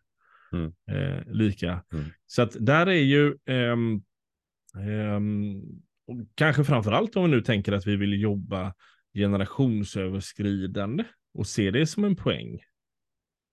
Mm. 0.52 0.72
eh, 0.92 1.24
lika. 1.28 1.84
Mm. 1.94 2.06
Så 2.28 2.42
att 2.42 2.58
där 2.60 2.88
är 2.88 2.94
ju 3.04 3.36
ehm, 3.46 4.02
ehm, 4.78 5.62
kanske 6.36 6.64
framför 6.64 6.92
allt 6.92 7.16
om 7.16 7.24
vi 7.24 7.30
nu 7.32 7.42
tänker 7.42 7.72
att 7.72 7.88
vi 7.88 7.96
vill 7.96 8.22
jobba 8.22 8.74
generationsöverskridande 9.14 11.04
och 11.34 11.48
se 11.48 11.72
det 11.72 11.88
som 11.88 12.04
en 12.04 12.16
poäng. 12.16 12.60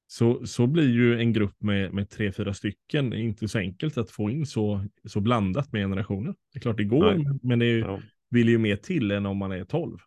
Så, 0.06 0.46
så 0.46 0.66
blir 0.66 0.88
ju 0.90 1.18
en 1.20 1.32
grupp 1.32 1.62
med, 1.62 1.92
med 1.94 2.10
tre, 2.10 2.32
fyra 2.32 2.54
stycken 2.54 3.12
inte 3.12 3.48
så 3.48 3.58
enkelt 3.58 3.98
att 3.98 4.10
få 4.10 4.30
in 4.30 4.46
så, 4.46 4.86
så 5.04 5.20
blandat 5.20 5.72
med 5.72 5.82
generationer. 5.82 6.34
Det 6.52 6.58
är 6.58 6.60
klart 6.60 6.76
det 6.76 6.84
går, 6.84 7.14
Nej. 7.14 7.38
men 7.42 7.58
det 7.58 7.66
är 7.66 7.72
ju, 7.72 7.80
Ja, 7.80 8.00
vill 8.30 8.48
ju 8.48 8.58
mer 8.58 8.76
till 8.76 9.10
än 9.10 9.26
om 9.26 9.36
man 9.36 9.52
är 9.52 9.64
12. 9.64 9.98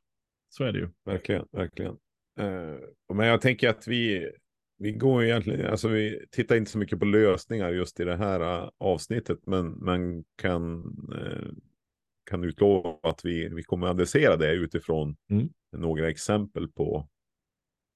Så 0.50 0.64
är 0.64 0.72
det 0.72 0.80
ju. 0.80 0.90
verkligen, 1.06 1.46
verkligen. 1.52 1.98
Eh, 2.40 2.76
men 3.14 3.28
jag 3.28 3.42
tänker 3.42 3.70
att 3.70 3.88
vi, 3.88 4.32
vi 4.78 4.92
går 4.92 5.24
egentligen, 5.24 5.66
alltså 5.66 5.88
vi 5.88 6.26
tittar 6.32 6.56
inte 6.56 6.72
så 6.72 6.78
mycket 6.78 7.00
på 7.00 7.06
lösningar 7.06 7.70
just 7.70 8.00
i 8.00 8.04
det 8.04 8.16
här 8.18 8.40
eh, 8.64 8.70
avsnittet, 8.78 9.40
men 9.46 9.86
man 9.86 10.24
kan, 10.36 10.80
eh, 11.16 11.52
kan 12.24 12.44
utlova 12.44 12.98
att 13.04 13.26
vi, 13.26 13.50
vi 13.50 13.64
kommer 13.64 13.88
att 13.88 13.92
adressera 13.92 14.38
det 14.38 14.54
utifrån 14.54 15.18
Mm. 15.30 15.50
några 15.78 16.10
exempel 16.10 16.68
på, 16.72 17.10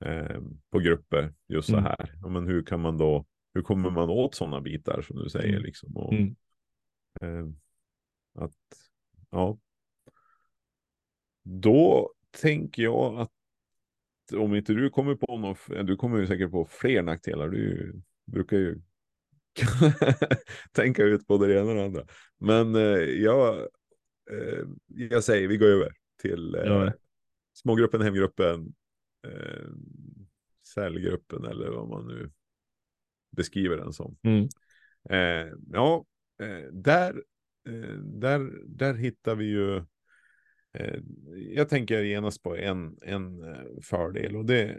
eh, 0.06 0.42
på 0.72 0.80
grupper 0.80 1.34
just 1.48 1.68
så 1.70 1.74
Mm. 1.78 1.84
här. 1.86 2.14
Ja, 2.22 2.28
men 2.30 2.48
hur 2.48 2.64
kan 2.64 2.80
man 2.80 2.98
då, 2.98 3.26
hur 3.54 3.62
kommer 3.62 3.90
man 3.90 4.10
åt 4.10 4.36
sådana 4.36 4.62
bitar 4.62 5.02
som 5.02 5.16
du 5.18 5.30
säger 5.30 5.50
Mm. 5.54 5.64
liksom? 5.64 5.98
Och, 5.98 6.14
Mm. 6.14 6.36
eh, 7.22 7.46
att, 8.44 8.54
ja. 9.30 9.58
Då 11.44 12.14
tänker 12.42 12.84
jag 12.84 13.20
att 13.20 13.32
om 14.34 14.56
inte 14.56 14.74
du 14.74 14.90
kommer 14.90 15.16
på 15.16 15.38
någon, 15.38 15.86
du 15.86 15.96
kommer 15.96 16.18
ju 16.20 16.28
säkert 16.28 16.52
på 16.52 16.66
fler 16.66 17.02
nackdelar. 17.02 17.50
Du 17.50 17.94
brukar 18.26 18.58
ju 18.58 18.82
tänka 20.72 21.04
ut 21.04 21.28
både 21.28 21.48
det 21.48 21.60
ena 21.60 21.70
och 21.70 21.76
det 21.76 21.86
andra. 21.86 22.06
Men 22.38 22.76
eh, 22.76 23.00
jag, 23.00 23.60
eh, 24.32 24.66
jag 24.88 25.24
säger 25.24 25.48
vi 25.48 25.58
går 25.58 25.68
över 25.68 25.94
till 26.22 26.56
eh, 26.56 26.62
Ja. 26.62 26.94
smågruppen, 27.54 28.02
hemgruppen, 28.02 28.74
eh, 29.28 29.68
cellgruppen 30.74 31.46
eller 31.46 31.70
vad 31.70 31.90
man 31.90 32.08
nu 32.08 32.32
beskriver 33.32 33.78
den 33.78 33.94
som. 33.94 34.18
Mm. 34.24 34.48
Ja, 35.72 36.06
där, 36.72 37.24
där, 37.98 38.52
där 38.66 38.94
hittar 38.94 39.36
vi 39.36 39.46
ju, 39.46 39.84
jag 41.56 41.70
tänker 41.70 42.02
genast 42.02 42.44
på 42.44 42.58
en, 42.58 42.98
en 43.02 43.44
eh, 43.44 43.82
fördel 43.82 44.36
och 44.36 44.46
det, 44.46 44.78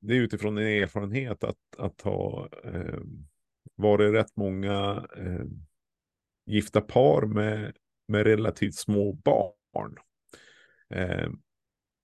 det 0.00 0.16
är 0.16 0.20
utifrån 0.20 0.58
en 0.58 0.82
erfarenhet 0.82 1.44
att, 1.44 1.58
att 1.78 2.00
ha 2.00 2.48
eh, 2.64 3.00
varit 3.74 4.14
rätt 4.14 4.36
många 4.36 5.06
eh, 5.16 5.44
gifta 6.46 6.80
par 6.80 7.26
med, 7.26 7.76
med 8.08 8.26
relativt 8.26 8.74
små 8.74 9.12
barn. 9.12 9.96
Eh, 10.94 11.30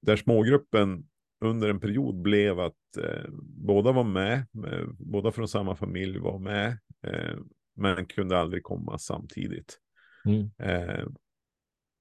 där 0.03 0.17
smågruppen 0.17 1.09
under 1.41 1.69
en 1.69 1.81
period 1.81 2.23
blev 2.23 2.61
att 2.61 2.97
eh, 2.99 3.31
båda 3.43 3.93
var 3.93 4.05
med, 4.05 4.47
eh, 4.67 4.87
båda 4.99 5.33
från 5.33 5.49
samma 5.49 5.77
familj 5.77 6.19
var 6.19 6.39
med, 6.39 6.79
eh, 7.07 7.39
men 7.77 8.07
kunde 8.07 8.39
aldrig 8.39 8.63
komma 8.63 8.99
samtidigt. 8.99 9.79
Mm. 10.25 10.51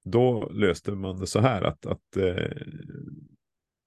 Då 0.04 0.50
löste 0.50 0.92
man 0.92 1.20
det 1.20 1.28
så 1.28 1.40
här 1.40 1.62
att, 1.62 1.86
att 1.86 2.18
eh, 2.18 2.58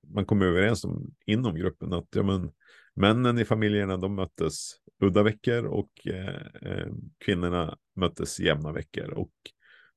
man 0.08 0.24
kom 0.24 0.42
överens 0.42 0.84
om 0.84 1.14
inom 1.26 1.54
gruppen 1.54 1.92
att 1.92 2.08
ja, 2.10 2.22
men, 2.22 2.52
männen 2.94 3.38
i 3.38 3.44
familjerna 3.44 3.96
de 3.96 4.14
möttes 4.14 4.70
udda 5.00 5.22
veckor 5.22 5.64
och 5.64 5.90
eh, 6.06 6.46
eh, 6.62 6.88
kvinnorna 7.24 7.78
möttes 7.96 8.40
jämna 8.40 8.72
veckor. 8.72 9.10
Och 9.10 9.32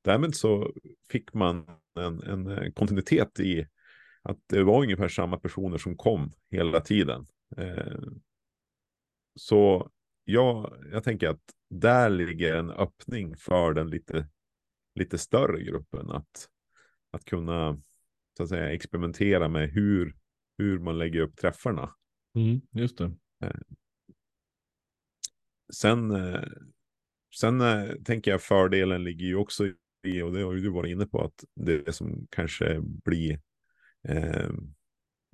därmed 0.02 0.36
så 0.36 0.74
fick 1.10 1.34
man 1.34 1.66
en, 2.00 2.24
en 2.24 2.48
eh, 2.48 2.72
kontinuitet 2.72 3.40
i 3.40 3.68
att 4.22 4.38
det 4.48 4.64
var 4.64 4.82
ungefär 4.82 5.08
samma 5.08 5.38
personer 5.38 5.78
som 5.78 5.98
kom 5.98 6.32
hela 6.52 6.82
tiden. 6.82 7.28
Eh, 7.58 8.00
så 9.36 9.92
ja, 10.24 10.74
jag 10.92 11.04
tänker 11.04 11.30
att 11.30 11.42
där 11.70 12.10
ligger 12.10 12.56
en 12.56 12.72
öppning 12.72 13.38
för 13.38 13.74
den 13.74 13.90
lite, 13.90 14.28
lite 15.00 15.18
större 15.18 15.64
gruppen 15.64 16.12
att, 16.12 16.50
att 17.12 17.26
kunna 17.26 17.82
så 18.38 18.44
att 18.44 18.50
säga, 18.50 18.74
experimentera 18.74 19.48
med 19.48 19.70
hur, 19.70 20.16
hur 20.58 20.80
man 20.80 20.98
lägger 20.98 21.20
upp 21.20 21.38
träffarna. 21.38 21.96
Mm. 22.36 22.62
Just 22.72 22.98
det. 22.98 23.12
Sen, 25.74 26.12
eh, 26.12 26.44
sen 27.40 27.62
eh, 27.62 27.90
tänker 28.06 28.32
jag 28.32 28.42
fördelen 28.42 29.04
ligger 29.04 29.26
ju 29.26 29.36
också 29.36 29.68
i, 30.04 30.22
och 30.22 30.34
det 30.34 30.42
har 30.42 30.54
ju 30.54 30.60
du 30.60 30.70
varit 30.70 30.92
inne 30.92 31.06
på, 31.06 31.22
att 31.22 31.44
det 31.56 31.96
som 31.96 32.28
kanske 32.30 32.80
blir 32.82 33.42
eh, 34.08 34.50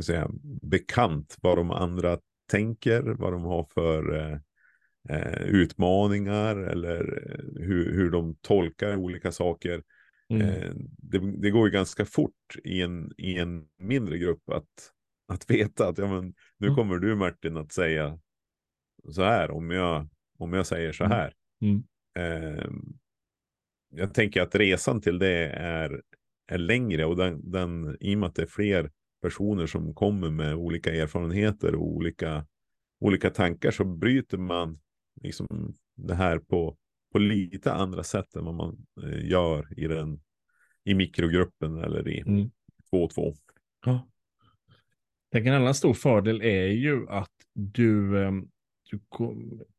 säga, 0.04 0.30
bekant 0.62 1.38
vad 1.42 1.58
de 1.58 1.72
andra 1.72 2.20
tänker, 2.52 3.02
vad 3.02 3.34
de 3.34 3.44
har 3.44 3.64
för 3.64 4.16
eh, 4.16 4.40
eh, 5.10 5.42
utmaningar 5.42 6.56
eller 6.56 7.30
eh, 7.32 7.64
hur, 7.66 7.94
hur 7.94 8.10
de 8.12 8.36
tolkar 8.42 8.96
olika 8.96 9.32
saker. 9.32 9.84
Mm. 10.30 10.42
Eh, 10.48 10.72
det, 10.98 11.20
det 11.42 11.50
går 11.50 11.68
ju 11.68 11.72
ganska 11.72 12.06
fort 12.06 12.56
i 12.64 12.82
en, 12.82 13.12
i 13.18 13.38
en 13.38 13.66
mindre 13.80 14.18
grupp 14.18 14.50
att, 14.50 14.92
att 15.28 15.50
veta 15.50 15.88
att 15.88 15.98
ja, 15.98 16.08
men, 16.08 16.34
nu 16.58 16.68
Mm. 16.68 16.76
kommer 16.76 16.98
du 17.00 17.16
Martin 17.16 17.58
att 17.58 17.72
säga 17.72 18.20
så 19.12 19.24
här 19.24 19.52
om 19.52 19.72
jag, 19.72 20.08
om 20.38 20.54
jag 20.54 20.68
säger 20.68 20.92
så 20.92 21.04
Mm. 21.04 21.18
här. 21.18 21.34
Mm. 21.62 21.84
Eh, 22.20 22.66
jag 23.90 24.14
tänker 24.14 24.42
att 24.42 24.56
resan 24.56 25.02
till 25.02 25.20
det 25.20 25.48
är, 25.50 26.02
är 26.48 26.58
längre 26.58 27.06
och 27.06 27.16
den, 27.16 27.52
den, 27.52 27.98
i 28.00 28.16
och 28.16 28.20
med 28.20 28.28
att 28.28 28.36
det 28.36 28.42
är 28.42 28.48
fler 28.48 28.92
personer 29.22 29.66
som 29.66 29.94
kommer 29.94 30.30
med 30.30 30.56
olika 30.56 30.94
erfarenheter 30.96 31.76
och 31.76 31.88
olika, 31.88 32.46
olika 33.00 33.30
tankar 33.30 33.72
så 33.72 33.84
bryter 33.86 34.38
man 34.38 34.80
liksom 35.22 35.76
det 35.96 36.16
här 36.16 36.40
på, 36.40 36.78
på 37.12 37.20
lite 37.20 37.74
andra 37.74 38.04
sätt 38.04 38.36
än 38.36 38.46
vad 38.46 38.56
man 38.56 38.86
eh, 39.04 39.30
gör 39.30 39.80
i, 39.80 39.88
den, 39.88 40.20
i 40.84 40.94
mikrogruppen 40.94 41.78
eller 41.78 42.08
i 42.08 42.22
Mm. 42.22 42.52
2-2. 42.92 43.36
Ja. 43.86 44.08
Jag 45.30 45.48
en 45.48 45.54
annan 45.54 45.76
stor 45.76 45.94
fördel 45.94 46.42
är 46.42 46.68
ju 46.68 47.10
att 47.10 47.32
du, 47.54 48.24
ehm, 48.24 48.48
du, 48.92 49.00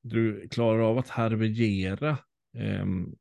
du 0.03 0.49
klarar 0.49 0.81
av 0.81 0.99
att 0.99 1.09
härbärgera 1.09 2.18
ehm, 2.57 3.14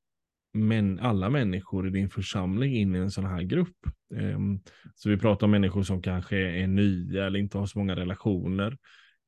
men 0.54 1.00
alla 1.00 1.30
människor 1.30 1.88
i 1.88 1.92
din 1.92 2.10
församling 2.10 2.76
in 2.76 2.96
i 2.96 3.00
en 3.00 3.12
sån 3.12 3.26
här 3.26 3.42
grupp. 3.42 3.78
Ehm, 4.16 4.60
så 4.96 5.10
vi 5.10 5.18
pratar 5.18 5.48
om 5.48 5.52
människor 5.52 5.84
som 5.84 6.02
kanske 6.02 6.38
är 6.38 6.68
nya 6.68 7.26
eller 7.26 7.40
inte 7.40 7.58
har 7.58 7.66
så 7.66 7.78
många 7.80 7.96
relationer. 7.96 8.78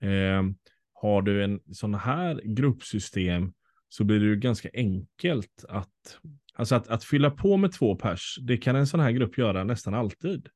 Ehm, 0.02 0.56
har 1.02 1.22
du 1.22 1.44
en 1.44 1.60
sån 1.72 1.94
här 1.94 2.42
gruppsystem 2.44 3.54
så 3.90 4.04
blir 4.04 4.20
det 4.20 4.26
ju 4.26 4.36
ganska 4.36 4.70
enkelt 4.74 5.66
att, 5.70 6.20
alltså 6.54 6.76
att, 6.76 6.88
att 6.88 7.04
fylla 7.04 7.32
på 7.32 7.58
med 7.58 7.72
två 7.72 7.96
pers. 7.96 8.38
Det 8.42 8.58
kan 8.58 8.76
en 8.76 8.88
sån 8.88 9.00
här 9.00 9.12
grupp 9.12 9.38
göra 9.38 9.64
nästan 9.64 9.94
alltid. 9.94 10.48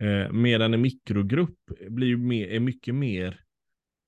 Eh, 0.00 0.32
medan 0.32 0.74
en 0.74 0.80
mikrogrupp 0.80 1.58
blir 1.88 2.16
mer, 2.16 2.48
är 2.48 2.60
mycket 2.60 2.94
mer 2.94 3.40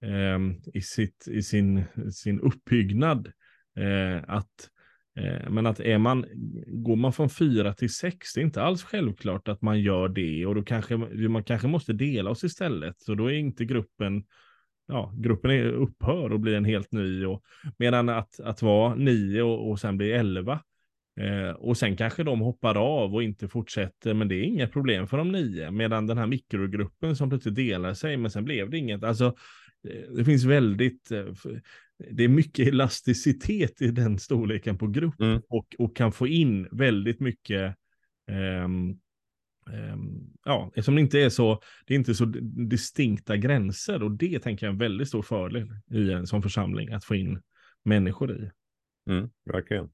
ehm, 0.02 0.54
i, 0.74 0.82
sitt, 0.82 1.28
i 1.30 1.42
sin, 1.42 1.84
sin 2.12 2.40
uppbyggnad. 2.40 3.32
Eh, 3.76 4.24
att, 4.28 4.70
eh, 5.16 5.50
men 5.50 5.66
att 5.66 5.80
är 5.80 5.98
man, 5.98 6.24
går 6.66 6.96
man 6.96 7.12
från 7.12 7.30
fyra 7.30 7.74
till 7.74 7.94
sex, 7.94 8.34
det 8.34 8.40
är 8.40 8.44
inte 8.44 8.62
alls 8.62 8.82
självklart 8.82 9.48
att 9.48 9.62
man 9.62 9.80
gör 9.80 10.08
det 10.08 10.46
och 10.46 10.54
då 10.54 10.62
kanske 10.62 10.96
man 11.28 11.44
kanske 11.44 11.68
måste 11.68 11.92
dela 11.92 12.30
oss 12.30 12.44
istället. 12.44 13.00
Så 13.00 13.14
då 13.14 13.26
är 13.26 13.34
inte 13.34 13.64
gruppen 13.64 14.24
ja, 14.90 15.12
gruppen 15.16 15.50
är, 15.50 15.64
upphör 15.64 16.32
och 16.32 16.40
blir 16.40 16.54
en 16.54 16.64
helt 16.64 16.92
ny. 16.92 17.24
Och, 17.24 17.42
medan 17.78 18.08
att, 18.08 18.40
att 18.40 18.62
vara 18.62 18.94
nio 18.94 19.42
och, 19.42 19.70
och 19.70 19.80
sen 19.80 19.96
bli 19.96 20.12
elva. 20.12 20.60
Eh, 21.20 21.50
och 21.50 21.76
sen 21.76 21.96
kanske 21.96 22.22
de 22.22 22.40
hoppar 22.40 22.74
av 22.74 23.14
och 23.14 23.22
inte 23.22 23.48
fortsätter, 23.48 24.14
men 24.14 24.28
det 24.28 24.34
är 24.34 24.42
inga 24.42 24.66
problem 24.66 25.06
för 25.06 25.16
de 25.18 25.32
nio. 25.32 25.70
Medan 25.70 26.06
den 26.06 26.18
här 26.18 26.26
mikrogruppen 26.26 27.16
som 27.16 27.28
plötsligt 27.28 27.54
delar 27.54 27.94
sig, 27.94 28.16
men 28.16 28.30
sen 28.30 28.44
blev 28.44 28.70
det 28.70 28.78
inget. 28.78 29.04
Alltså, 29.04 29.26
eh, 29.88 30.14
det 30.16 30.24
finns 30.24 30.44
väldigt, 30.44 31.10
eh, 31.10 31.24
det 32.10 32.24
är 32.24 32.28
mycket 32.28 32.68
elasticitet 32.68 33.82
i 33.82 33.90
den 33.90 34.18
storleken 34.18 34.78
på 34.78 34.86
grupp 34.86 35.20
mm. 35.20 35.42
och, 35.48 35.66
och 35.78 35.96
kan 35.96 36.12
få 36.12 36.26
in 36.26 36.68
väldigt 36.72 37.20
mycket 37.20 37.76
um, 38.64 38.98
ja, 40.44 40.66
eftersom 40.68 40.94
det 40.94 41.00
inte 41.00 41.20
är 41.20 41.28
så, 41.28 41.62
det 41.86 41.94
är 41.94 41.98
inte 41.98 42.14
så 42.14 42.24
distinkta 42.68 43.36
gränser 43.36 44.02
och 44.02 44.10
det 44.10 44.38
tänker 44.38 44.66
jag 44.66 44.70
är 44.70 44.74
en 44.74 44.78
väldigt 44.78 45.08
stor 45.08 45.22
fördel 45.22 45.74
i 45.90 46.12
en 46.12 46.26
sån 46.26 46.42
församling 46.42 46.92
att 46.92 47.04
få 47.04 47.14
in 47.14 47.42
människor 47.84 48.32
i. 48.32 48.50
Mm, 49.10 49.30
verkligen. 49.44 49.90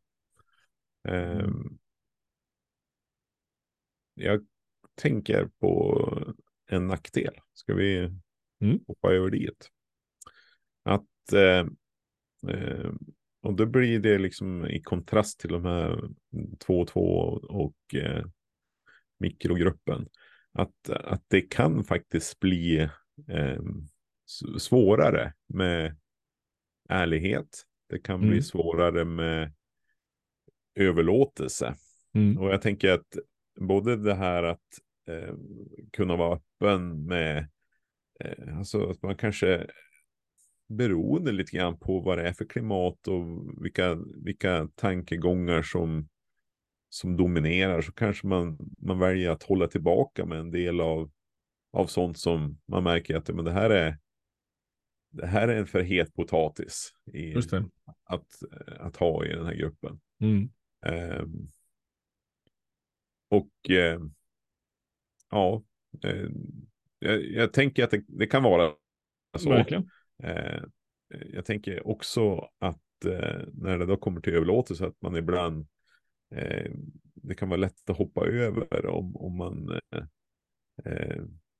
Um, 1.08 1.78
jag 4.14 4.46
tänker 4.94 5.50
på 5.60 6.34
en 6.66 6.86
nackdel. 6.86 7.34
Ska 7.52 7.74
vi 7.74 7.98
mm. 8.60 8.80
hoppa 8.86 9.12
över 9.12 9.30
dit? 9.30 9.70
Att 10.82 11.06
Eh, 12.48 12.92
och 13.42 13.54
då 13.54 13.66
blir 13.66 13.98
det 13.98 14.18
liksom 14.18 14.66
i 14.66 14.82
kontrast 14.82 15.40
till 15.40 15.50
de 15.50 15.64
här 15.64 16.08
2-2 16.66 16.94
och 17.46 17.94
eh, 17.94 18.24
mikrogruppen. 19.18 20.08
Att, 20.52 20.90
att 20.90 21.22
det 21.28 21.40
kan 21.40 21.84
faktiskt 21.84 22.40
bli 22.40 22.78
eh, 23.28 23.62
svårare 24.58 25.32
med 25.46 25.96
ärlighet. 26.88 27.62
Det 27.88 27.98
kan 27.98 28.16
mm. 28.16 28.30
bli 28.30 28.42
svårare 28.42 29.04
med 29.04 29.52
överlåtelse. 30.74 31.74
Mm. 32.14 32.38
Och 32.38 32.48
jag 32.48 32.62
tänker 32.62 32.92
att 32.92 33.16
både 33.60 33.96
det 33.96 34.14
här 34.14 34.42
att 34.42 34.64
eh, 35.08 35.34
kunna 35.92 36.16
vara 36.16 36.36
öppen 36.36 37.06
med, 37.06 37.48
eh, 38.20 38.58
alltså 38.58 38.90
att 38.90 39.02
man 39.02 39.16
kanske 39.16 39.66
beroende 40.68 41.32
lite 41.32 41.56
grann 41.56 41.78
på 41.78 42.00
vad 42.00 42.18
det 42.18 42.28
är 42.28 42.32
för 42.32 42.44
klimat 42.44 43.08
och 43.08 43.24
vilka, 43.64 43.98
vilka 44.24 44.68
tankegångar 44.74 45.62
som, 45.62 46.08
som 46.96 47.16
dominerar 47.16 47.80
så 47.80 47.92
kanske 47.92 48.26
man, 48.26 48.58
man 48.78 48.98
väljer 48.98 49.30
att 49.30 49.42
hålla 49.42 49.66
tillbaka 49.66 50.26
med 50.26 50.38
en 50.38 50.50
del 50.50 50.80
av, 50.80 51.10
av 51.72 51.86
sånt 51.86 52.18
som 52.18 52.58
man 52.66 52.84
märker 52.84 53.16
att 53.16 53.28
men 53.28 53.44
det 53.44 53.52
här 53.52 53.70
är 53.70 53.98
det 55.10 55.26
här 55.26 55.48
är 55.48 55.56
en 55.56 55.66
för 55.66 55.82
het 55.82 56.14
potatis 56.14 56.92
i, 57.12 57.34
Att, 58.04 58.26
att 58.78 58.96
ha 58.96 59.24
i 59.24 59.28
den 59.28 59.46
här 59.46 59.54
gruppen. 59.54 60.00
Mm. 60.20 60.50
Eh, 60.86 61.24
och 63.28 63.70
eh, 63.70 64.00
ja, 65.30 65.62
eh, 66.04 66.28
jag, 66.98 67.24
jag, 67.24 67.52
tänker 67.52 67.84
att 67.84 67.90
det, 67.90 68.04
det 68.08 68.26
kan 68.26 68.42
vara 68.42 68.72
så. 69.38 69.50
Verkligen. 69.50 69.90
Eh, 70.22 70.62
jag 71.08 71.44
tänker 71.44 71.86
också 71.86 72.50
att 72.58 73.04
eh, 73.04 73.40
när 73.52 73.78
det 73.78 73.86
då 73.86 73.96
kommer 73.96 74.20
till 74.20 74.34
överlåtelse 74.34 74.86
att 74.86 75.02
man 75.02 75.16
ibland 75.16 75.66
eh, 76.34 76.72
det 77.14 77.34
kan 77.34 77.48
vara 77.48 77.60
lätt 77.60 77.90
att 77.90 77.98
hoppa 77.98 78.26
över 78.26 78.86
om, 78.86 79.16
om 79.16 79.36
man 79.36 79.80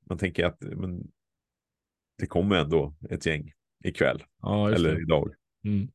man 0.09 0.19
tänker 0.19 0.45
att 0.45 0.61
men, 0.61 1.13
det 2.19 2.27
kommer 2.27 2.57
ändå 2.57 2.95
ett 3.11 3.27
gäng 3.27 3.53
ikväll 3.85 4.23
ja, 4.43 4.73
eller 4.73 5.03
idag. 5.03 5.35
Mm. 5.65 5.89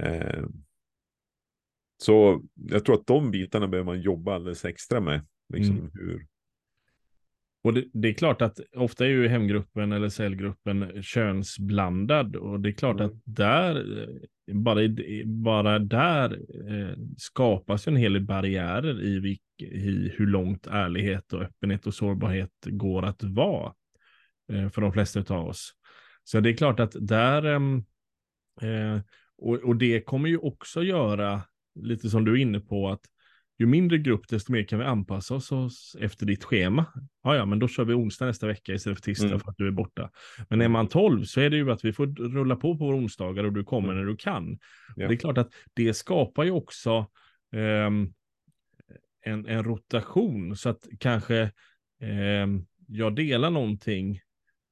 Eh, 0.00 0.44
så 2.02 2.42
jag 2.54 2.84
tror 2.84 2.94
att 2.94 3.06
de 3.06 3.30
bitarna 3.30 3.68
behöver 3.68 3.86
man 3.86 4.00
jobba 4.00 4.34
alldeles 4.34 4.64
extra 4.64 5.00
med. 5.00 5.26
Liksom 5.48 5.78
mm. 5.78 5.90
hur, 5.94 6.26
och 7.68 7.74
det, 7.74 7.84
det, 7.92 8.08
är 8.08 8.12
klart 8.12 8.42
att 8.42 8.60
ofta 8.76 9.04
är 9.04 9.08
ju 9.08 9.28
hemgruppen 9.28 9.92
eller 9.92 10.08
cellgruppen 10.08 11.02
könsblandad 11.02 12.36
och 12.36 12.60
det 12.60 12.68
är 12.68 12.72
klart 12.72 13.00
mm. 13.00 13.06
att 13.06 13.22
där, 13.24 14.00
eh, 14.46 14.54
bara, 14.54 14.80
bara 15.24 15.78
där 15.78 16.38
eh, 16.70 16.96
skapas 17.16 17.88
en 17.88 17.96
hel 17.96 18.12
del 18.12 18.22
barriärer 18.22 19.02
i, 19.02 19.18
vilk, 19.18 19.42
i 19.58 20.12
hur 20.16 20.26
långt 20.26 20.66
ärlighet 20.66 21.32
och 21.32 21.42
öppenhet 21.42 21.86
och 21.86 21.94
sårbarhet 21.94 22.50
går 22.66 23.04
att 23.04 23.22
vara 23.22 23.72
eh, 24.52 24.68
för 24.68 24.80
de 24.80 24.92
flesta 24.92 25.34
av 25.34 25.48
oss. 25.48 25.72
Så 26.24 26.40
det 26.40 26.50
är 26.50 26.56
klart 26.56 26.80
att 26.80 26.96
där, 27.00 27.42
ehm, 27.42 27.84
eh, 28.62 29.00
och, 29.38 29.54
och 29.54 29.76
det 29.76 30.00
kommer 30.00 30.28
ju 30.28 30.38
också 30.38 30.82
göra, 30.82 31.42
lite 31.80 32.10
som 32.10 32.24
du 32.24 32.32
är 32.32 32.36
inne 32.36 32.60
på, 32.60 32.88
att 32.88 33.02
ju 33.58 33.66
mindre 33.66 33.98
grupp, 33.98 34.28
desto 34.28 34.52
mer 34.52 34.62
kan 34.62 34.78
vi 34.78 34.84
anpassa 34.84 35.34
oss 35.34 35.96
efter 36.00 36.26
ditt 36.26 36.44
schema. 36.44 36.84
Ja, 37.22 37.36
ja, 37.36 37.44
men 37.44 37.58
då 37.58 37.68
kör 37.68 37.84
vi 37.84 37.94
onsdag 37.94 38.26
nästa 38.26 38.46
vecka 38.46 38.72
istället 38.72 38.98
för 38.98 39.02
tisdag 39.02 39.26
mm. 39.26 39.40
för 39.40 39.50
att 39.50 39.56
du 39.56 39.66
är 39.66 39.70
borta. 39.70 40.10
Men 40.48 40.60
är 40.60 40.68
man 40.68 40.88
12 40.88 41.24
så 41.24 41.40
är 41.40 41.50
det 41.50 41.56
ju 41.56 41.70
att 41.70 41.84
vi 41.84 41.92
får 41.92 42.06
rulla 42.06 42.56
på 42.56 42.78
på 42.78 42.84
våra 42.84 42.96
onsdagar 42.96 43.44
och 43.44 43.52
du 43.52 43.64
kommer 43.64 43.88
mm. 43.88 43.98
när 43.98 44.04
du 44.04 44.16
kan. 44.16 44.58
Ja. 44.96 45.08
Det 45.08 45.14
är 45.14 45.16
klart 45.16 45.38
att 45.38 45.52
det 45.74 45.94
skapar 45.94 46.44
ju 46.44 46.50
också 46.50 47.06
um, 47.52 48.14
en, 49.24 49.46
en 49.46 49.64
rotation 49.64 50.56
så 50.56 50.68
att 50.68 50.86
kanske 51.00 51.50
um, 52.44 52.66
jag 52.88 53.16
delar 53.16 53.50
någonting 53.50 54.20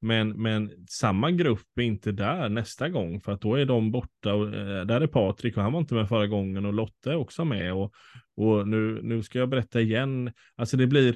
men, 0.06 0.42
men 0.42 0.86
samma 0.88 1.30
grupp 1.30 1.78
är 1.78 1.82
inte 1.82 2.12
där 2.12 2.48
nästa 2.48 2.88
gång 2.88 3.20
för 3.20 3.32
att 3.32 3.40
då 3.40 3.54
är 3.54 3.64
de 3.64 3.90
borta. 3.90 4.34
Och, 4.34 4.54
eh, 4.54 4.86
där 4.86 5.00
är 5.00 5.06
Patrik 5.06 5.56
och 5.56 5.62
han 5.62 5.72
var 5.72 5.80
inte 5.80 5.94
med 5.94 6.08
förra 6.08 6.26
gången 6.26 6.66
och 6.66 6.72
Lotte 6.72 7.10
är 7.10 7.16
också 7.16 7.44
med. 7.44 7.72
Och, 7.72 7.94
och 8.36 8.68
nu, 8.68 9.00
nu 9.02 9.22
ska 9.22 9.38
jag 9.38 9.48
berätta 9.48 9.80
igen. 9.80 10.32
Alltså 10.56 10.76
det 10.76 10.86
blir, 10.86 11.08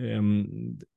eh, 0.00 0.22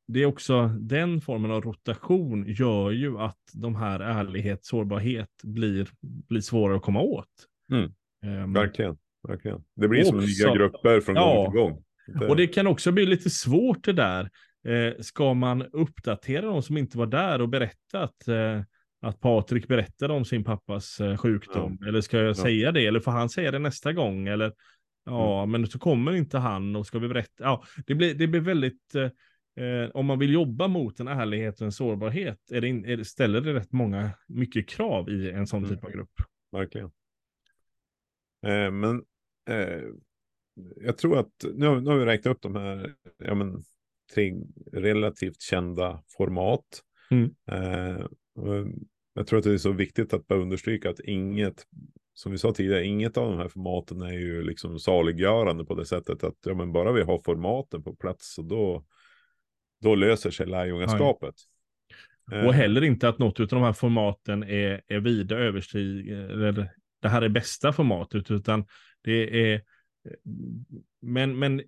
det 0.07 0.21
är 0.21 0.25
också 0.25 0.67
den 0.67 1.21
formen 1.21 1.51
av 1.51 1.61
rotation 1.61 2.45
gör 2.47 2.91
ju 2.91 3.17
att 3.17 3.39
de 3.53 3.75
här 3.75 3.99
ärlighet, 3.99 4.65
sårbarhet 4.65 5.29
blir, 5.43 5.87
blir 6.01 6.41
svårare 6.41 6.77
att 6.77 6.83
komma 6.83 7.01
åt. 7.01 7.27
Mm. 7.71 7.93
Um, 8.43 8.53
verkligen, 8.53 8.97
verkligen. 9.27 9.63
Det 9.75 9.87
blir 9.87 9.99
också, 9.99 10.11
som 10.11 10.19
nya 10.19 10.55
grupper 10.55 11.01
från 11.01 11.15
ja, 11.15 11.35
gång 11.35 11.51
till 11.51 11.59
gång. 11.59 11.83
Det... 12.19 12.27
Och 12.27 12.35
det 12.35 12.47
kan 12.47 12.67
också 12.67 12.91
bli 12.91 13.05
lite 13.05 13.29
svårt 13.29 13.83
det 13.83 13.93
där. 13.93 14.29
Eh, 14.63 15.01
ska 15.01 15.33
man 15.33 15.61
uppdatera 15.61 16.45
de 16.45 16.63
som 16.63 16.77
inte 16.77 16.97
var 16.97 17.05
där 17.05 17.41
och 17.41 17.49
berätta 17.49 18.03
att, 18.03 18.27
eh, 18.27 18.61
att 19.01 19.19
Patrik 19.19 19.67
berättade 19.67 20.13
om 20.13 20.25
sin 20.25 20.43
pappas 20.43 20.99
eh, 20.99 21.17
sjukdom? 21.17 21.77
Ja. 21.81 21.87
Eller 21.87 22.01
ska 22.01 22.17
jag 22.17 22.27
ja. 22.27 22.33
säga 22.33 22.71
det? 22.71 22.85
Eller 22.85 22.99
får 22.99 23.11
han 23.11 23.29
säga 23.29 23.51
det 23.51 23.59
nästa 23.59 23.93
gång? 23.93 24.27
Eller 24.27 24.53
ja, 25.05 25.43
mm. 25.43 25.51
men 25.51 25.67
så 25.69 25.79
kommer 25.79 26.15
inte 26.15 26.37
han 26.37 26.75
och 26.75 26.87
ska 26.87 26.99
vi 26.99 27.07
berätta? 27.07 27.43
Ja, 27.43 27.63
det 27.85 27.95
blir, 27.95 28.13
det 28.13 28.27
blir 28.27 28.41
väldigt, 28.41 28.95
eh, 28.95 29.65
eh, 29.65 29.89
om 29.93 30.05
man 30.05 30.19
vill 30.19 30.33
jobba 30.33 30.67
mot 30.67 30.99
en 30.99 31.07
ärlighet 31.07 31.61
och 31.61 31.65
en 31.65 31.71
sårbarhet, 31.71 32.51
är 32.51 32.61
det, 32.61 32.67
är 32.67 32.97
det, 32.97 33.05
ställer 33.05 33.41
det 33.41 33.53
rätt 33.53 33.71
många, 33.71 34.11
mycket 34.27 34.69
krav 34.69 35.09
i 35.09 35.31
en 35.31 35.47
sån 35.47 35.63
mm. 35.63 35.75
typ 35.75 35.85
av 35.85 35.91
grupp. 35.91 36.13
Verkligen. 36.51 36.91
Men 38.71 39.03
jag 40.75 40.97
tror 40.97 41.19
att, 41.19 41.31
nu, 41.43 41.81
nu 41.81 41.89
har 41.89 41.97
vi 41.97 42.05
räknat 42.05 42.35
upp 42.35 42.41
de 42.41 42.55
här, 42.55 42.93
ja 43.17 43.35
men 43.35 43.63
tre 44.13 44.33
relativt 44.71 45.41
kända 45.41 46.03
format. 46.17 46.65
Mm. 47.11 47.35
Eh, 47.51 48.05
jag 49.13 49.27
tror 49.27 49.39
att 49.39 49.45
det 49.45 49.53
är 49.53 49.57
så 49.57 49.71
viktigt 49.71 50.13
att 50.13 50.27
bara 50.27 50.39
understryka 50.39 50.89
att 50.89 50.99
inget, 50.99 51.63
som 52.13 52.31
vi 52.31 52.37
sa 52.37 52.51
tidigare, 52.51 52.85
inget 52.85 53.17
av 53.17 53.29
de 53.31 53.37
här 53.37 53.47
formaten 53.47 54.01
är 54.01 54.13
ju 54.13 54.43
liksom 54.43 54.79
saliggörande 54.79 55.65
på 55.65 55.75
det 55.75 55.85
sättet 55.85 56.23
att 56.23 56.35
ja, 56.45 56.53
men 56.53 56.71
bara 56.71 56.91
vi 56.91 57.01
har 57.01 57.21
formaten 57.25 57.83
på 57.83 57.95
plats 57.95 58.33
så 58.33 58.41
då, 58.41 58.85
då 59.81 59.95
löser 59.95 60.31
sig 60.31 60.45
lärjungaskapet. 60.45 61.35
Och 62.25 62.33
eh. 62.33 62.51
heller 62.51 62.83
inte 62.83 63.09
att 63.09 63.19
något 63.19 63.39
av 63.39 63.47
de 63.47 63.63
här 63.63 63.73
formaten 63.73 64.43
är, 64.43 64.81
är 64.87 64.99
vida 64.99 65.35
överstiger, 65.35 66.69
det 67.01 67.09
här 67.09 67.21
är 67.21 67.29
bästa 67.29 67.73
formatet, 67.73 68.31
utan 68.31 68.65
det 69.01 69.51
är 69.53 69.61
men, 71.01 71.39
men 71.39 71.61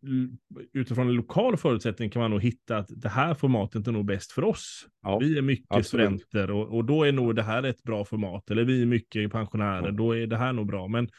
utifrån 0.74 1.08
en 1.08 1.14
lokal 1.14 1.58
förutsättning 1.58 2.10
kan 2.10 2.22
man 2.22 2.32
nog 2.32 2.44
hitta 2.44 2.78
att 2.78 2.88
det 2.90 3.10
här 3.10 3.34
formatet 3.34 3.88
är 3.88 3.92
nog 3.92 4.06
bäst 4.06 4.32
för 4.32 4.44
oss. 4.44 4.88
Ja, 5.02 5.20
vi 5.20 5.38
är 5.38 5.42
mycket 5.42 5.66
absolut. 5.70 6.06
studenter 6.06 6.52
och, 6.52 6.76
och 6.76 6.86
då 6.86 7.04
är 7.04 7.12
nog 7.12 7.36
det 7.36 7.44
här 7.44 7.64
ett 7.64 7.84
bra 7.84 8.06
format. 8.06 8.52
Eller 8.52 8.64
vi 8.64 8.82
är 8.82 8.86
mycket 8.86 9.32
pensionärer, 9.32 9.86
ja. 9.86 9.92
då 9.92 10.12
är 10.12 10.28
det 10.28 10.38
här 10.38 10.54
nog 10.54 10.68
bra. 10.68 10.88
Men, 10.88 11.10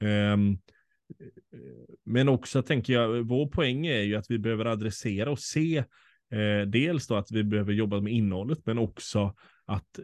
mm. 0.00 0.32
um, 0.32 0.58
men 2.04 2.28
också 2.28 2.62
tänker 2.62 2.92
jag, 2.92 3.22
vår 3.22 3.46
poäng 3.48 3.86
är 3.86 4.02
ju 4.02 4.16
att 4.16 4.30
vi 4.30 4.38
behöver 4.38 4.64
adressera 4.64 5.30
och 5.30 5.38
se 5.38 5.76
eh, 6.32 6.66
dels 6.66 7.06
då 7.06 7.14
att 7.14 7.32
vi 7.32 7.44
behöver 7.44 7.72
jobba 7.72 8.00
med 8.00 8.12
innehållet, 8.12 8.66
men 8.66 8.78
också 8.78 9.34
att 9.66 9.98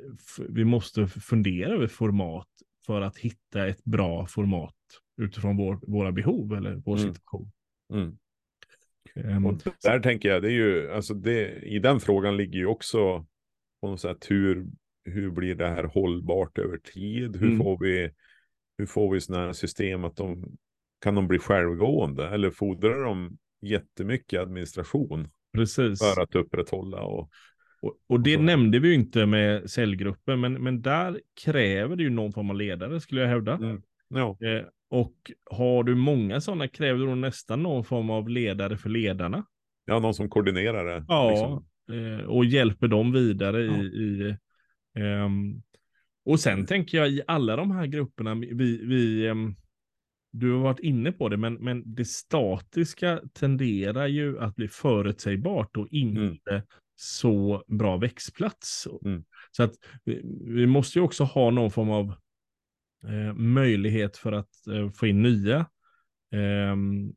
vi 0.48 0.64
måste 0.64 1.06
fundera 1.06 1.74
över 1.74 1.86
format 1.86 2.48
för 2.86 3.00
att 3.00 3.18
hitta 3.18 3.66
ett 3.66 3.84
bra 3.84 4.26
format 4.26 4.74
utifrån 5.22 5.56
vår, 5.56 5.80
våra 5.82 6.12
behov 6.12 6.54
eller 6.54 6.74
vår 6.74 6.98
mm. 6.98 7.14
situation. 7.14 7.52
Mm. 7.92 8.16
Och 9.46 9.54
där 9.82 10.00
tänker 10.00 10.28
jag, 10.28 10.42
det 10.42 10.48
är 10.48 10.52
ju, 10.52 10.92
alltså 10.92 11.14
det, 11.14 11.62
i 11.62 11.78
den 11.78 12.00
frågan 12.00 12.36
ligger 12.36 12.58
ju 12.58 12.66
också 12.66 13.26
på 13.80 13.88
något 13.88 14.00
sätt 14.00 14.30
hur, 14.30 14.66
hur 15.04 15.30
blir 15.30 15.54
det 15.54 15.68
här 15.68 15.84
hållbart 15.84 16.58
över 16.58 16.78
tid? 16.78 17.36
Hur 17.36 17.46
Mm. 17.46 17.58
får 17.58 17.78
vi, 17.78 18.10
hur 18.78 18.86
får 18.86 19.14
vi 19.14 19.20
sådana 19.20 19.44
här 19.44 19.52
system 19.52 20.04
att 20.04 20.16
de 20.16 20.56
kan 21.00 21.14
de 21.14 21.28
bli 21.28 21.38
självgående 21.38 22.28
eller 22.28 22.50
fordrar 22.50 23.04
de 23.04 23.38
jättemycket 23.60 24.40
administration 24.40 25.28
Precis. 25.52 26.00
för 26.00 26.22
att 26.22 26.34
upprätthålla 26.34 27.02
och 27.02 27.30
Och, 27.82 27.96
och 28.08 28.20
det 28.20 28.34
så. 28.34 28.42
nämnde 28.42 28.78
vi 28.78 28.88
ju 28.88 28.94
inte 28.94 29.26
med 29.26 29.70
säljgruppen, 29.70 30.40
men, 30.40 30.52
men 30.62 30.82
där 30.82 31.20
kräver 31.44 31.96
det 31.96 32.02
ju 32.02 32.10
någon 32.10 32.32
form 32.32 32.50
av 32.50 32.56
ledare 32.56 33.00
skulle 33.00 33.20
jag 33.20 33.28
hävda. 33.28 33.54
Mm. 33.54 33.82
ja, 34.08 34.38
Eh, 34.40 34.64
och 34.90 35.14
har 35.50 35.84
du 35.84 35.94
många 35.94 36.40
sådana 36.40 36.68
kräver 36.68 37.06
du 37.06 37.14
nästan 37.14 37.62
någon 37.62 37.84
form 37.84 38.10
av 38.10 38.28
ledare 38.28 38.76
för 38.76 38.88
ledarna. 38.90 39.44
ja, 39.84 39.98
någon 39.98 40.14
som 40.14 40.28
koordinerar 40.28 40.84
det. 40.84 41.04
Ja, 41.08 41.30
liksom. 41.30 41.66
eh, 41.98 42.26
och 42.26 42.44
hjälper 42.44 42.88
dem 42.88 43.12
vidare 43.12 43.62
Ja. 43.64 43.82
i... 43.82 43.86
i 43.86 44.36
ehm, 44.98 45.62
och 46.24 46.40
sen 46.40 46.66
tänker 46.66 46.98
jag 46.98 47.10
i 47.10 47.22
alla 47.26 47.56
de 47.56 47.70
här 47.70 47.86
grupperna, 47.86 48.34
vi, 48.34 48.86
vi 48.86 49.26
ehm, 49.26 49.54
du 50.32 50.52
har 50.52 50.60
varit 50.60 50.80
inne 50.80 51.12
på 51.12 51.28
det, 51.28 51.36
men, 51.36 51.54
men 51.54 51.94
det 51.94 52.04
statiska 52.04 53.20
tenderar 53.32 54.06
ju 54.06 54.38
att 54.38 54.56
bli 54.56 54.68
förutsägbart 54.68 55.76
och 55.76 55.88
inte 55.90 56.62
så 57.02 57.64
bra 57.66 57.96
växtplats. 57.96 58.88
Mm. 59.04 59.24
Så 59.50 59.62
att 59.62 59.72
vi, 60.04 60.20
vi 60.44 60.66
måste 60.66 60.98
ju 60.98 61.04
också 61.04 61.24
ha 61.24 61.50
någon 61.50 61.70
form 61.70 61.90
av 61.90 62.14
eh, 63.04 63.34
möjlighet 63.34 64.16
för 64.16 64.32
att 64.32 64.66
eh, 64.66 64.90
få 64.90 65.06
in 65.06 65.22
nya. 65.22 65.66
ehm, 66.34 67.12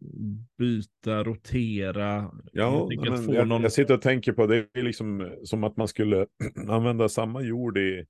byta, 0.57 1.23
rotera. 1.23 2.31
Ja, 2.51 2.87
enkelt 2.91 3.25
men 3.25 3.35
jag, 3.35 3.47
någon... 3.47 3.61
jag 3.61 3.71
sitter 3.71 3.93
och 3.93 4.01
tänker 4.01 4.33
på 4.33 4.47
det 4.47 4.67
är 4.73 4.83
liksom 4.83 5.31
som 5.43 5.63
att 5.63 5.77
man 5.77 5.87
skulle 5.87 6.27
använda 6.67 7.09
samma 7.09 7.41
jord 7.41 7.77
i, 7.77 8.05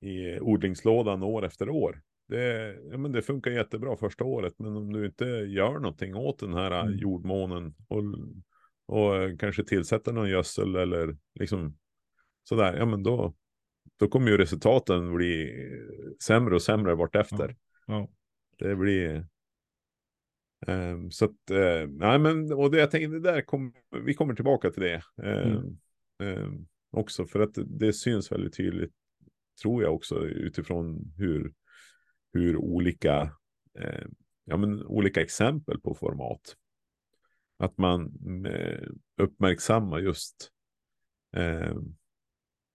i 0.00 0.40
odlingslådan 0.40 1.22
år 1.22 1.44
efter 1.44 1.68
år. 1.68 2.02
Det, 2.28 2.76
ja, 2.90 2.98
men 2.98 3.12
det 3.12 3.22
funkar 3.22 3.50
jättebra 3.50 3.96
första 3.96 4.24
året, 4.24 4.54
men 4.58 4.76
om 4.76 4.92
du 4.92 5.06
inte 5.06 5.24
gör 5.24 5.72
någonting 5.78 6.14
åt 6.14 6.38
den 6.38 6.54
här 6.54 6.80
Mm. 6.82 6.98
jordmånen 6.98 7.74
och, 7.88 8.02
och 8.86 9.16
eh, 9.16 9.36
kanske 9.36 9.64
tillsätter 9.64 10.12
någon 10.12 10.28
gödsel 10.28 10.76
eller 10.76 11.16
liksom 11.34 11.78
sådär, 12.44 12.76
ja 12.76 12.86
men 12.86 13.02
då, 13.02 13.34
då 13.96 14.08
kommer 14.08 14.30
ju 14.30 14.36
resultaten 14.36 15.14
bli 15.14 15.52
sämre 16.22 16.54
och 16.54 16.62
sämre 16.62 16.94
vartefter. 16.94 17.56
Ja. 17.86 18.08
Det 18.58 18.76
blir... 18.76 19.26
ehm, 20.66 21.10
så 21.10 21.24
att, 21.24 21.50
uh, 21.50 21.88
nej 21.88 22.18
men, 22.18 22.52
och 22.52 22.70
det 22.70 22.78
jag 22.78 22.90
tänkte, 22.90 23.18
det 23.18 23.32
där 23.32 23.42
kom, 23.42 23.72
vi 24.04 24.14
kommer 24.14 24.34
tillbaka 24.34 24.70
till 24.70 24.82
det. 24.82 25.02
ehm, 25.22 25.78
ehm, 26.22 26.66
också 26.90 27.26
för 27.26 27.40
att 27.40 27.58
det, 27.66 27.92
syns 27.92 28.32
väldigt 28.32 28.56
tydligt, 28.56 28.92
tror 29.62 29.82
jag 29.82 29.94
också, 29.94 30.26
utifrån 30.26 31.12
hur, 31.16 31.52
hur 32.32 32.56
olika, 32.56 33.32
eh, 33.78 34.06
ja 34.44 34.56
men 34.56 34.86
olika 34.86 35.20
exempel 35.20 35.80
på 35.80 35.94
format. 35.94 36.56
Att 37.58 37.78
man 37.78 38.12
eh, 38.46 38.88
uppmärksammar 39.16 39.98
just 39.98 40.50
eh, 41.36 41.76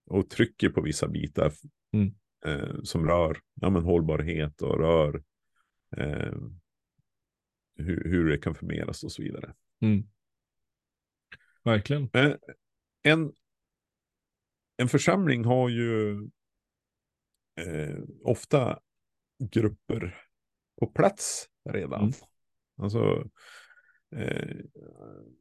och 0.06 0.30
trycker 0.30 0.68
på 0.68 0.80
vissa 0.80 1.08
bitar 1.08 1.52
Mm. 1.94 2.14
eh, 2.44 2.82
som 2.82 3.06
rör 3.06 3.40
ja, 3.54 3.70
men 3.70 3.82
hållbarhet 3.82 4.62
och 4.62 4.78
rör 4.78 5.22
eh, 5.96 6.34
hur, 7.76 8.04
hur 8.04 8.28
det 8.28 8.38
kan 8.38 8.54
förmeras 8.54 9.04
och 9.04 9.12
så 9.12 9.22
vidare. 9.22 9.54
Mm. 9.80 10.08
Verkligen. 11.64 12.10
Eh, 12.12 12.34
en, 13.02 13.32
en 14.76 14.88
församling 14.88 15.44
har 15.44 15.68
ju 15.68 16.10
eh, 17.60 17.98
ofta 18.22 18.80
grupper 19.52 20.24
på 20.80 20.86
plats 20.86 21.48
redan. 21.70 22.00
Mm. 22.00 22.12
Alltså, 22.76 23.30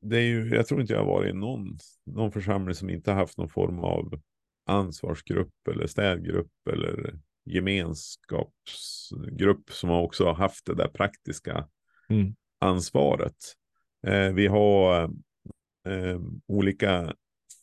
det 0.02 0.18
är 0.18 0.22
ju, 0.22 0.56
jag 0.56 0.68
tror 0.68 0.82
inte 0.82 0.94
jag 0.94 1.00
har 1.00 1.14
varit 1.14 1.30
i 1.30 1.34
någon, 1.38 1.78
någon 2.06 2.32
församling 2.32 2.76
som 2.76 2.90
inte 2.90 3.12
haft 3.12 3.38
någon 3.38 3.50
form 3.50 3.80
av 3.80 4.22
ansvarsgrupp 4.66 5.68
eller 5.72 5.88
städgrupp 5.88 6.52
eller 6.72 7.20
gemenskapsgrupp 7.46 9.72
som 9.72 9.90
har 9.90 10.02
också 10.02 10.32
haft 10.32 10.66
det 10.66 10.76
där 10.76 10.88
praktiska 10.88 11.68
Mm. 12.10 12.36
ansvaret. 12.60 13.36
Eh, 14.08 14.34
vi 14.34 14.48
har 14.48 15.04
eh, 15.88 16.20
olika 16.48 17.16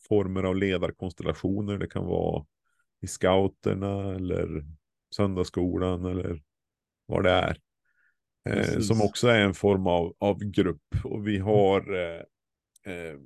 former 0.09 0.43
av 0.43 0.57
ledarkonstellationer. 0.57 1.79
Det 1.79 1.87
kan 1.87 2.07
vara 2.07 2.47
i 3.01 3.07
scouterna 3.07 4.15
eller 4.15 4.65
söndagsskolan 5.17 6.05
eller 6.05 6.43
vad 7.07 7.25
det 7.25 7.31
är. 7.31 7.59
Eh, 8.49 8.81
som 8.81 9.03
också 9.03 9.29
är 9.29 9.41
en 9.41 9.55
form 9.55 9.87
av, 9.87 10.17
av 10.19 10.39
grupp. 10.39 11.05
Och 11.05 11.27
vi 11.27 11.39
har 11.39 11.95
eh, 11.95 12.23
eh, 12.95 13.19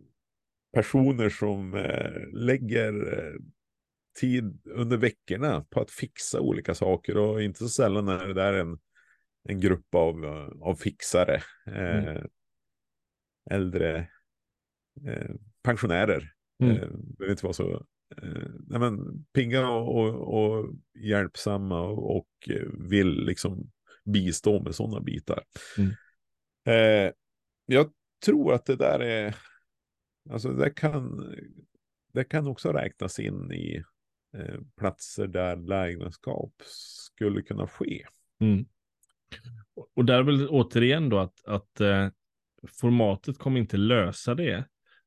personer 0.74 1.28
som 1.28 1.74
eh, 1.74 2.28
lägger 2.32 3.18
eh, 3.18 3.40
tid 4.20 4.60
under 4.64 4.96
veckorna 4.96 5.64
på 5.70 5.80
att 5.80 5.90
fixa 5.90 6.40
olika 6.40 6.74
saker. 6.74 7.16
Och 7.16 7.42
inte 7.42 7.58
så 7.58 7.68
sällan 7.68 8.08
är 8.08 8.26
det 8.26 8.34
där 8.34 8.52
en, 8.52 8.78
en 9.48 9.60
grupp 9.60 9.94
av, 9.94 10.24
av 10.62 10.74
fixare. 10.74 11.42
Mm. 11.66 12.26
Äldre 13.50 14.08
pensionärer. 15.62 16.32
Mm. 16.62 16.76
Eh, 16.76 16.88
behöver 16.88 17.30
inte 17.30 17.46
vara 17.46 17.52
så 17.52 17.86
nej 18.66 18.80
men, 18.80 19.24
pigga 19.32 19.68
och, 19.68 19.96
och, 19.98 20.34
och 20.34 20.74
hjälpsamma 20.94 21.80
och, 21.80 22.16
och 22.16 22.28
vill 22.72 23.24
liksom 23.24 23.70
bistå 24.04 24.62
med 24.62 24.74
sådana 24.74 25.00
bitar. 25.00 25.44
Mm. 25.78 25.90
Eh, 26.66 27.12
jag 27.66 27.92
tror 28.24 28.54
att 28.54 28.66
det 28.66 28.76
där 28.76 29.00
är, 29.00 29.36
alltså 30.30 30.52
det 30.52 30.70
kan, 30.70 31.34
det 32.12 32.24
kan 32.24 32.46
också 32.46 32.72
räknas 32.72 33.18
in 33.18 33.52
i 33.52 33.82
eh, 34.36 34.60
platser 34.76 35.26
där 35.26 35.56
lägenskap 35.56 36.52
skulle 36.66 37.42
kunna 37.42 37.66
ske. 37.66 38.06
Mm. 38.40 38.64
Och- 39.94 40.04
där 40.04 40.18
är 40.18 40.22
väl 40.22 40.48
återigen 40.48 41.08
då 41.08 41.18
att, 41.18 41.44
att 41.44 41.80
eh, 41.80 42.08
formatet 42.68 43.38
kommer 43.38 43.60
inte 43.60 43.76
lösa 43.76 44.34
det. 44.34 44.64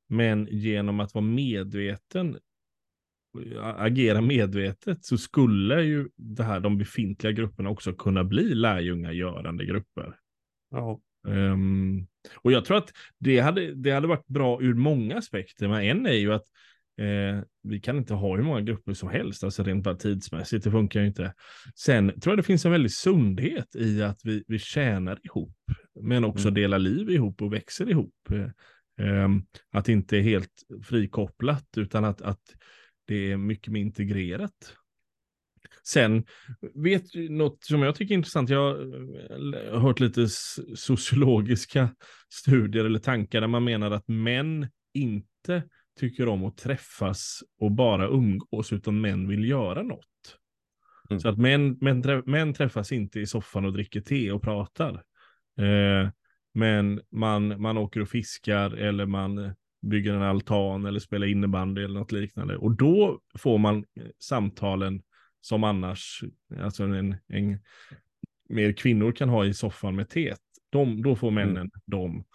Men 0.08 0.47
genom 0.51 0.99
att 0.99 1.13
vara 1.13 1.25
medveten, 1.25 2.39
agera 3.63 4.21
medvetet, 4.21 5.06
så 5.06 5.17
skulle 5.17 5.82
ju 5.82 6.10
det 6.15 6.43
här, 6.43 6.60
de 6.60 6.78
befintliga 6.78 7.32
grupperna 7.32 7.69
också 7.69 7.93
kunna 7.93 8.24
bli 8.24 8.56
lärjungagörande 8.56 9.65
grupper. 9.65 10.15
Ja, 10.71 11.00
Ehm, 11.28 12.08
och 12.36 12.52
jag 12.52 12.65
tror 12.65 12.78
att 12.78 12.93
det 13.19 13.39
hade, 13.39 13.76
det 13.76 13.91
hade 13.91 14.08
varit 14.08 14.28
bra 14.28 14.62
ur 14.62 14.74
många 14.74 15.17
aspekter, 15.17 15.67
men 15.67 15.82
en 15.84 16.06
är 16.06 16.13
ju 16.13 16.34
att 16.34 16.45
eh, 16.98 17.43
vi 17.63 17.80
kan 17.80 17.98
inte 17.98 18.13
ha 18.13 18.36
hur 18.36 18.43
många 18.43 18.62
grupper 18.62 18.93
som 18.93 19.10
helst, 19.10 19.43
alltså 19.43 19.63
rent 19.63 19.84
bara 19.84 19.95
tidsmässigt, 19.95 20.63
det 20.63 20.71
funkar 20.71 21.02
ju 21.02 21.08
inte. 21.08 21.34
Sen 21.76 22.19
tror 22.21 22.32
jag 22.32 22.39
det 22.39 22.43
finns 22.43 22.65
en 22.65 22.71
väldig 22.71 22.91
sundhet 22.91 23.76
i 23.76 24.02
att 24.02 24.19
vi, 24.24 24.43
vi 24.48 24.60
tjänar 24.60 25.19
ihop, 25.24 25.58
men 26.02 26.24
också 26.24 26.48
Mm. 26.48 26.54
delar 26.54 26.80
liv 26.80 27.10
ihop 27.10 27.41
och 27.41 27.54
växer 27.54 27.89
ihop. 27.89 28.15
Ehm, 29.02 29.41
att 29.71 29.86
det 29.86 29.91
inte 29.91 30.17
är 30.17 30.21
helt 30.21 30.52
frikopplat, 30.84 31.67
utan 31.78 32.06
att, 32.06 32.21
att 32.21 32.41
det 33.05 33.31
är 33.31 33.37
mycket 33.37 33.73
mer 33.73 33.81
integrerat. 33.81 34.75
Sen 35.83 36.25
vet 36.73 37.11
du 37.11 37.29
något 37.29 37.63
som 37.63 37.81
jag 37.81 37.95
tycker 37.95 38.13
är 38.13 38.17
intressant. 38.17 38.49
Jag 38.49 38.59
har 38.59 39.73
eh, 39.73 39.81
hört 39.81 39.99
lite 39.99 40.27
sociologiska 40.75 41.95
studier 42.29 42.85
eller 42.85 42.99
tankar 42.99 43.41
där 43.41 43.47
man 43.47 43.63
menar 43.63 43.91
att 43.91 44.07
män 44.07 44.67
inte 44.93 45.63
tycker 45.99 46.27
om 46.27 46.45
att 46.45 46.57
träffas 46.57 47.43
och 47.59 47.71
bara 47.71 48.07
umgås, 48.07 48.73
utan 48.73 49.01
män 49.01 49.27
vill 49.27 49.49
göra 49.49 49.83
något. 49.83 50.05
Mm. 51.09 51.19
Så 51.19 51.29
att 51.29 51.37
män, 51.37 51.77
män, 51.81 52.23
män 52.25 52.53
träffas 52.53 52.91
inte 52.91 53.19
i 53.19 53.25
soffan 53.25 53.65
och 53.65 53.73
dricker 53.73 54.01
te 54.01 54.31
och 54.31 54.41
pratar. 54.41 55.03
Eh, 55.59 56.09
men 56.53 57.01
man, 57.11 57.61
man 57.61 57.77
åker 57.77 57.99
och 57.99 58.09
fiskar 58.09 58.71
eller 58.71 59.05
man 59.05 59.53
bygger 59.86 60.13
en 60.13 60.21
altan 60.21 60.86
eller 60.86 61.00
spelar 61.00 61.28
innebandy 61.28 61.84
eller 61.84 62.00
något 62.00 62.12
liknande. 62.12 62.58
Och 62.58 62.71
då 62.71 63.19
får 63.38 63.58
man 63.58 63.78
eh, 63.78 64.08
samtalen 64.19 65.02
som 65.41 65.63
annars, 65.63 66.24
alltså 66.60 66.84
en, 66.84 67.15
en 67.28 67.60
mer 68.50 68.74
kvinnor 68.74 69.12
kan 69.12 69.30
ha 69.30 69.45
i 69.45 69.54
soffan 69.54 69.95
med 69.95 70.10
teet. 70.10 70.39
De, 70.69 71.02
då 71.02 71.15
får 71.15 71.32
männen 71.32 71.71
dem. 71.86 72.26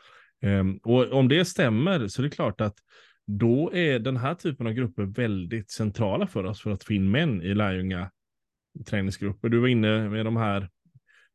Ehm, 0.43 0.77
och 0.77 1.13
om 1.13 1.29
det 1.29 1.45
stämmer 1.45 2.09
så 2.09 2.23
är 2.23 2.25
det 2.25 2.31
klart 2.31 2.61
att 2.61 2.75
då 3.27 3.75
är 3.75 3.99
den 3.99 4.17
här 4.17 4.35
typen 4.35 4.67
av 4.67 4.73
grupper 4.73 5.03
väldigt 5.03 5.71
centrala 5.71 6.27
för 6.27 6.45
oss 6.45 6.61
för 6.61 6.71
att 6.71 6.85
få 6.85 6.93
in 6.93 7.11
män 7.11 7.43
i 7.43 7.55
lärjunga 7.55 8.11
träningsgrupper. 8.87 9.49
Du 9.49 9.59
var 9.59 9.69
inne 9.69 10.09
med 10.09 10.25
de 10.25 10.37
här 10.37 10.69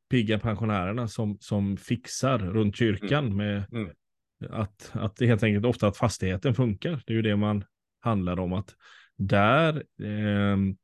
pigga 0.09 0.39
pensionärerna 0.39 1.07
som, 1.07 1.37
som 1.39 1.77
fixar 1.77 2.39
runt 2.39 2.75
kyrkan 2.75 3.35
med 3.35 3.65
Mm. 3.71 3.89
Att, 4.49 4.91
att 4.93 5.15
det 5.15 5.27
helt 5.27 5.43
enkelt 5.43 5.65
ofta 5.65 5.87
att 5.87 5.97
fastigheten 5.97 6.55
funkar. 6.55 7.03
Det 7.05 7.13
är 7.13 7.15
ju 7.15 7.21
det 7.21 7.35
man 7.35 7.65
handlar 7.99 8.39
om 8.39 8.53
att 8.53 8.75
där 9.17 9.83
ehm, 10.03 10.77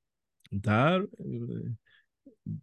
där, 0.51 1.07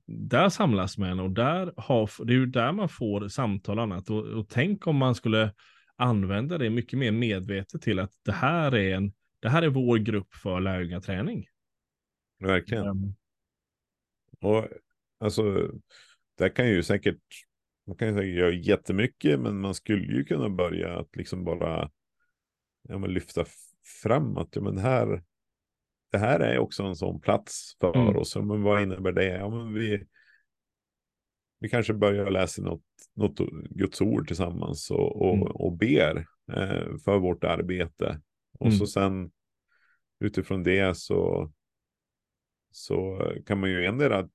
där 0.07 0.49
samlas 0.49 0.99
man 0.99 1.21
och 1.21 1.31
där 1.31 1.73
har, 1.77 2.25
det 2.25 2.33
är 2.33 2.37
ju 2.37 2.47
där 2.47 2.73
man 2.73 2.89
får 2.89 3.29
samtal 3.29 3.79
och 3.79 3.83
annat. 3.83 4.11
Och, 4.11 4.27
och 4.27 4.49
tänk 4.49 4.87
om 4.87 4.97
man 4.97 5.15
skulle 5.15 5.55
använda 5.97 6.59
det 6.59 6.71
mycket 6.71 6.99
mer 6.99 7.13
medvetet 7.13 7.83
till 7.83 7.99
att 7.99 8.13
det 8.25 8.33
här 8.33 8.75
är, 8.75 8.95
en, 8.95 9.13
det 9.41 9.49
här 9.49 9.63
är 9.63 9.69
vår 9.69 9.97
grupp 9.99 10.35
för 10.35 10.61
lärjungaträning. 10.61 11.47
Verkligen. 12.41 12.87
Um, 12.87 13.15
och 14.41 14.69
alltså, 15.21 15.71
det 16.39 16.51
kan 16.51 16.69
ju 16.69 16.83
säkert, 16.83 17.23
man 17.89 17.97
kan 17.97 18.09
ju 18.09 18.15
säkert 18.15 18.35
göra 18.35 18.53
jättemycket, 18.53 19.41
men 19.41 19.61
man 19.61 19.75
skulle 19.75 20.13
ju 20.13 20.25
kunna 20.25 20.49
börja 20.49 20.99
att 20.99 21.17
liksom 21.17 21.45
bara 21.45 21.91
ja, 22.83 22.99
men 22.99 23.13
lyfta 23.13 23.45
fram 24.03 24.37
att 24.37 24.57
ja, 24.57 24.63
men 24.63 24.79
här, 24.79 25.23
det 26.13 26.19
här 26.19 26.41
är 26.41 26.59
också 26.59 26.83
en 26.83 26.97
sån 26.97 27.21
plats 27.21 27.77
för 27.81 27.97
mm. 27.97 28.17
oss. 28.17 28.35
Ja, 28.35 28.43
men 28.43 28.63
vad 28.63 28.83
innebär 28.83 29.13
det? 29.13 29.37
Ja, 29.37 29.51
men 29.51 29.75
vi, 29.75 30.07
vi 31.59 31.69
kanske 31.69 31.95
börjar 31.95 32.31
läsa 32.31 32.63
något, 32.63 32.85
något 33.15 33.39
Guds 33.71 34.01
ord 34.01 34.27
tillsammans 34.27 34.91
och, 34.91 35.23
och, 35.23 35.35
mm. 35.35 35.49
och 35.49 35.77
ber 35.77 36.17
eh, 36.53 36.97
för 37.05 37.19
vårt 37.19 37.45
arbete. 37.45 38.21
Och 38.59 38.67
mm. 38.67 38.79
så 38.79 38.87
sen 38.87 39.31
utifrån 40.21 40.63
det 40.63 40.97
så, 40.97 41.53
så 42.71 43.23
kan 43.47 43.61
man 43.61 43.71
ju 43.71 43.85
ändra 43.85 44.29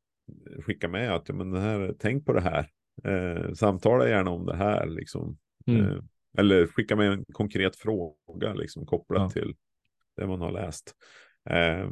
skicka 0.66 0.88
med 0.88 1.16
att 1.16 1.30
ja, 1.30 1.36
men 1.36 1.52
det 1.52 1.60
här, 1.60 1.96
tänk 2.00 2.26
på 2.26 2.34
det 2.34 2.42
här. 2.42 2.70
Eh, 3.04 3.54
samtala 3.54 4.10
gärna 4.10 4.32
om 4.32 4.46
det 4.46 4.56
här. 4.56 4.88
Liksom. 4.88 5.38
Mm. 5.68 5.86
Eh, 5.86 5.98
eller 6.38 6.68
skicka 6.68 6.96
med 6.96 7.12
en 7.12 7.26
konkret 7.26 7.76
fråga 7.76 8.54
liksom, 8.54 8.86
kopplat 8.86 9.22
ja. 9.22 9.30
till 9.30 9.56
det 10.16 10.28
man 10.28 10.42
har 10.42 10.52
läst. 10.52 10.96
Eh, 11.50 11.90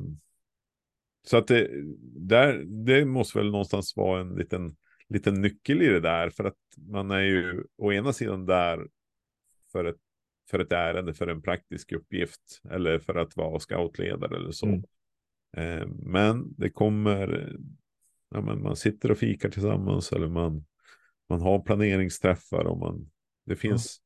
så 1.24 1.38
att 1.38 1.48
det, 1.48 1.70
där, 2.16 2.64
det 2.86 3.06
måste 3.06 3.38
väl 3.38 3.52
någonstans 3.52 3.98
vara 3.98 4.22
en 4.22 4.36
liten, 4.36 4.76
liten 5.10 5.42
nyckel 5.42 5.82
i 5.82 5.88
det 5.88 6.00
där. 6.00 6.30
För 6.30 6.44
att 6.44 6.58
man 6.78 7.12
är 7.12 7.22
ju 7.22 7.64
å 7.78 7.94
ena 7.94 8.14
sidan 8.14 8.46
där 8.46 8.88
för 9.72 9.86
ett, 9.86 10.00
för 10.50 10.60
ett 10.60 10.72
ärende, 10.72 11.14
för 11.14 11.28
en 11.28 11.42
praktisk 11.42 11.92
uppgift. 11.92 12.62
Eller 12.72 13.00
för 13.00 13.16
att 13.16 13.38
vara 13.38 13.60
scoutledare 13.60 14.36
eller 14.36 14.52
så. 14.52 14.66
Mm. 14.66 14.84
Eh, 15.58 15.88
men 15.88 16.54
det 16.58 16.70
kommer 16.70 17.56
ja, 18.32 18.42
men 18.42 18.62
man 18.64 18.76
sitter 18.76 19.12
och 19.12 19.18
fikar 19.18 19.50
tillsammans 19.50 20.12
eller 20.12 20.28
man, 20.28 20.66
man 21.32 21.41
har 21.41 21.60
planeringsträffar 21.60 22.65
och 22.65 22.78
man, 22.78 23.12
det 23.46 23.56
finns, 23.56 24.02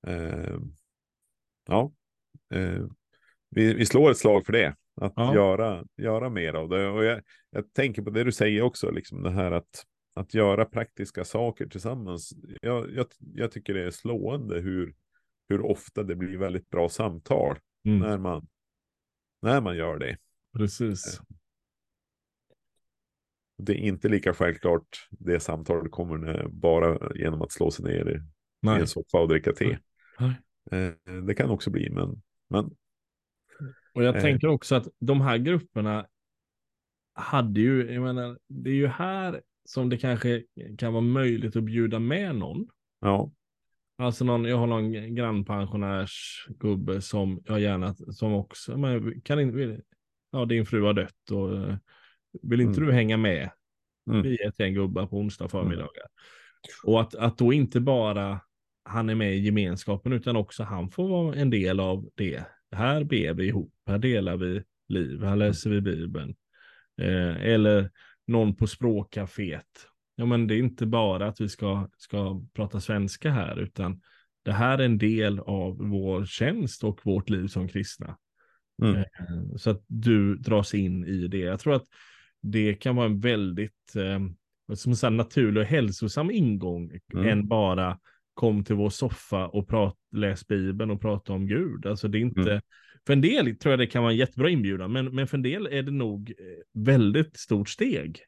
ja, 0.00 0.12
eh, 0.12 0.58
ja 1.66 1.92
eh, 2.54 2.86
vi, 3.50 3.74
vi 3.74 3.86
slår 3.86 4.10
ett 4.10 4.18
slag 4.18 4.46
för 4.46 4.52
det. 4.52 4.76
Att 5.00 5.12
ja. 5.16 5.34
göra, 5.34 5.84
göra 5.96 6.30
mer 6.30 6.54
av 6.54 6.68
det. 6.68 6.88
Och 6.88 7.04
jag, 7.04 7.22
jag 7.50 7.72
tänker 7.72 8.02
på 8.02 8.10
det 8.10 8.24
du 8.24 8.32
säger 8.32 8.62
också, 8.62 8.90
liksom 8.90 9.22
det 9.22 9.30
här 9.30 9.52
att, 9.52 9.84
att 10.14 10.34
göra 10.34 10.64
praktiska 10.64 11.24
saker 11.24 11.66
tillsammans. 11.66 12.32
Jag, 12.62 12.94
jag, 12.94 13.06
jag 13.18 13.52
tycker 13.52 13.74
det 13.74 13.84
är 13.84 13.90
slående 13.90 14.60
hur, 14.60 14.94
hur 15.48 15.60
ofta 15.60 16.02
det 16.02 16.16
blir 16.16 16.38
väldigt 16.38 16.70
bra 16.70 16.88
samtal 16.88 17.58
mm. 17.84 17.98
när, 17.98 18.18
man, 18.18 18.46
när 19.42 19.60
man 19.60 19.76
gör 19.76 19.98
det. 19.98 20.16
Precis. 20.56 21.20
Det 23.58 23.72
är 23.72 23.76
inte 23.78 24.08
lika 24.08 24.34
självklart 24.34 25.08
det 25.10 25.40
samtalet 25.40 25.92
kommer 25.92 26.48
bara 26.48 27.12
genom 27.14 27.42
att 27.42 27.52
slå 27.52 27.70
sig 27.70 27.84
ner 27.84 28.08
i, 28.08 28.14
i 28.76 28.80
en 28.80 28.86
soffa 28.86 29.18
och 29.18 29.28
dricka 29.28 29.52
te. 29.52 29.78
Eh, 30.70 31.14
det 31.26 31.34
kan 31.34 31.50
också 31.50 31.70
bli, 31.70 31.90
men... 31.90 32.22
men 32.48 32.70
och 33.94 34.04
jag 34.04 34.16
eh, 34.16 34.22
tänker 34.22 34.48
också 34.48 34.74
att 34.74 34.88
de 34.98 35.20
här 35.20 35.38
grupperna 35.38 36.06
hade 37.14 37.60
ju, 37.60 37.92
jag 37.92 38.02
menar, 38.02 38.38
det 38.48 38.70
är 38.70 38.74
ju 38.74 38.86
här 38.86 39.42
som 39.64 39.88
det 39.88 39.98
kanske 39.98 40.42
kan 40.78 40.92
vara 40.92 41.02
möjligt 41.02 41.56
att 41.56 41.64
bjuda 41.64 41.98
med 41.98 42.36
någon. 42.36 42.68
Ja. 43.00 43.32
Alltså 43.98 44.24
någon, 44.24 44.44
jag 44.44 44.56
har 44.56 44.66
någon 44.66 45.14
grannpensionärsgubbe 45.14 47.00
som 47.02 47.42
jag 47.44 47.60
gärna, 47.60 47.94
som 47.94 48.32
också, 48.32 48.76
men 48.78 49.20
kan 49.20 49.40
inte, 49.40 49.80
ja 50.30 50.44
din 50.44 50.66
fru 50.66 50.82
har 50.82 50.92
dött 50.92 51.30
och 51.30 51.56
eh, 51.56 51.76
vill 52.42 52.60
inte 52.60 52.80
mm. 52.80 52.86
du 52.86 52.92
hänga 52.94 53.16
med? 53.16 53.50
Mm. 54.10 54.22
Vi 54.22 54.42
är 54.42 54.48
ett 54.48 54.60
gäng 54.60 54.74
gubbar 54.74 55.06
på 55.06 55.16
onsdag 55.16 55.48
förmiddagar. 55.48 55.86
Mm. 55.86 56.94
Och 56.94 57.00
att, 57.00 57.14
att 57.14 57.38
då 57.38 57.52
inte 57.52 57.80
bara 57.80 58.40
han 58.84 59.10
är 59.10 59.14
med 59.14 59.34
i 59.36 59.38
gemenskapen 59.38 60.12
utan 60.12 60.36
också 60.36 60.62
han 60.62 60.90
får 60.90 61.08
vara 61.08 61.34
en 61.34 61.50
del 61.50 61.80
av 61.80 62.08
det. 62.14 62.44
Här 62.72 63.04
ber 63.04 63.34
vi 63.34 63.46
ihop, 63.46 63.74
här 63.86 63.98
delar 63.98 64.36
vi 64.36 64.62
liv, 64.88 65.22
här 65.22 65.36
läser 65.36 65.70
vi 65.70 65.80
Bibeln. 65.80 66.34
Eh, 67.00 67.36
eller 67.36 67.90
någon 68.26 68.56
på 68.56 68.66
språkcaféet. 68.66 69.88
Ja, 70.14 70.26
men 70.26 70.46
det 70.46 70.54
är 70.54 70.58
inte 70.58 70.86
bara 70.86 71.26
att 71.26 71.40
vi 71.40 71.48
ska, 71.48 71.88
ska 71.96 72.42
prata 72.54 72.80
svenska 72.80 73.30
här, 73.30 73.60
utan 73.60 74.00
det 74.44 74.52
här 74.52 74.78
är 74.78 74.84
en 74.84 74.98
del 74.98 75.38
av 75.38 75.76
vår 75.78 76.24
tjänst 76.24 76.84
och 76.84 77.00
vårt 77.04 77.30
liv 77.30 77.46
som 77.46 77.68
kristna. 77.68 78.16
Mm. 78.82 78.96
Eh, 78.96 79.04
så 79.56 79.70
att 79.70 79.84
du 79.86 80.36
dras 80.36 80.74
in 80.74 81.04
i 81.04 81.28
det. 81.28 81.38
Jag 81.38 81.60
tror 81.60 81.74
att 81.74 81.86
det 82.46 82.74
kan 82.74 82.96
vara 82.96 83.06
en 83.06 83.20
väldigt 83.20 83.96
eh, 83.96 84.74
som 84.74 84.94
en 85.02 85.16
naturlig 85.16 85.60
och 85.60 85.68
hälsosam 85.68 86.30
ingång 86.30 86.90
mm. 87.14 87.28
än 87.28 87.48
bara 87.48 87.98
kom 88.34 88.64
till 88.64 88.74
vår 88.74 88.90
soffa 88.90 89.46
och 89.46 89.68
prat, 89.68 89.96
läs 90.12 90.46
Bibeln 90.46 90.90
och 90.90 91.00
prata 91.00 91.32
om 91.32 91.46
Gud. 91.46 91.86
Alltså 91.86 92.08
det 92.08 92.18
är 92.18 92.20
inte, 92.20 92.50
mm. 92.50 92.62
för 93.06 93.12
en 93.12 93.20
del 93.20 93.56
tror 93.56 93.72
jag 93.72 93.78
det 93.78 93.86
kan 93.86 94.02
vara 94.02 94.12
en 94.12 94.18
jättebra 94.18 94.50
inbjudan, 94.50 94.92
men, 94.92 95.14
men 95.14 95.26
för 95.26 95.36
en 95.36 95.42
del 95.42 95.66
är 95.66 95.82
det 95.82 95.90
nog 95.90 96.30
eh, 96.30 96.84
väldigt 96.84 97.36
stort 97.36 97.68
steg. 97.68 98.20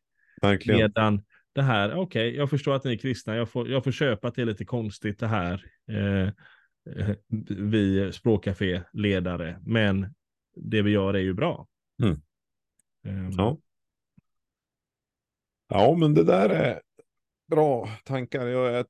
Verkligen. 0.42 0.80
Medan 0.80 1.22
det 1.52 1.62
här, 1.62 1.88
okej, 1.94 2.28
okay, 2.28 2.36
jag 2.38 2.50
förstår 2.50 2.74
att 2.74 2.84
ni 2.84 2.92
är 2.92 2.98
kristna, 2.98 3.36
jag 3.36 3.48
får, 3.48 3.68
jag 3.68 3.84
får 3.84 3.92
köpa 3.92 4.28
att 4.28 4.34
det 4.34 4.42
är 4.42 4.46
lite 4.46 4.64
konstigt 4.64 5.18
det 5.18 5.26
här, 5.26 5.64
eh, 5.90 6.22
eh 6.22 7.16
vi 7.48 8.12
språkcafé-ledare, 8.12 9.58
men 9.66 10.14
det 10.56 10.82
vi 10.82 10.90
gör 10.90 11.14
är 11.14 11.18
ju 11.18 11.34
bra. 11.34 11.66
Mm. 12.02 12.20
Um, 13.06 13.30
ja. 13.36 13.58
Ja, 15.68 15.96
men 15.96 16.14
det 16.14 16.24
där 16.24 16.48
är 16.48 16.80
bra 17.50 17.88
tankar. 18.04 18.46
Jag 18.46 18.74
är, 18.74 18.86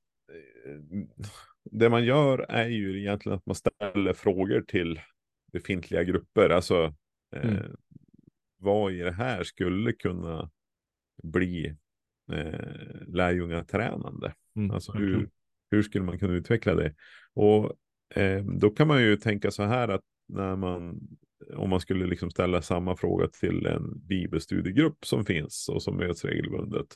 det 1.65 1.89
man 1.89 2.05
gör 2.05 2.39
är 2.49 2.69
ju 2.69 3.01
egentligen 3.01 3.39
att 3.39 3.47
man 3.47 3.55
ställer 3.55 4.13
frågor 4.13 4.61
till 4.61 5.01
befintliga 5.53 6.05
grupper. 6.05 6.51
Alltså, 6.51 6.95
eh, 7.37 7.51
mm. 7.51 7.77
vad 8.57 8.93
i 8.93 8.99
det 8.99 9.13
här 9.13 9.43
skulle 9.45 9.93
kunna 9.93 10.51
bli 11.23 11.77
eh, 12.33 13.07
lärjungatränande? 13.07 14.35
Mm, 14.57 14.71
alltså 14.71 14.93
hur, 14.93 15.31
hur 15.71 15.83
skulle 15.83 16.05
man 16.05 16.19
kunna 16.19 16.35
utveckla 16.35 16.75
det? 16.75 16.95
Och 17.35 17.77
eh, 18.15 18.45
då 18.45 18.71
kan 18.71 18.89
man 18.89 19.03
ju 19.03 19.17
tänka 19.17 19.51
så 19.51 19.63
här 19.63 19.89
att 19.89 20.05
när 20.29 20.57
man 20.57 21.01
om 21.57 21.71
man 21.71 21.81
skulle 21.81 22.07
liksom 22.07 22.31
ställa 22.31 22.63
samma 22.63 22.97
fråga 22.97 23.29
till 23.29 23.67
en 23.67 24.07
bibelstudiegrupp 24.07 25.07
som 25.07 25.25
finns 25.25 25.69
och 25.69 25.83
som 25.83 25.97
möts 25.97 26.25
regelbundet. 26.25 26.87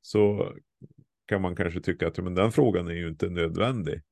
Så 0.00 0.52
kan 1.26 1.42
man 1.42 1.56
kanske 1.56 1.80
tycka 1.80 2.08
att 2.08 2.18
men 2.18 2.34
den 2.34 2.52
frågan 2.52 2.88
är 2.88 2.94
ju 2.94 3.08
inte 3.08 3.28
nödvändig 3.28 4.02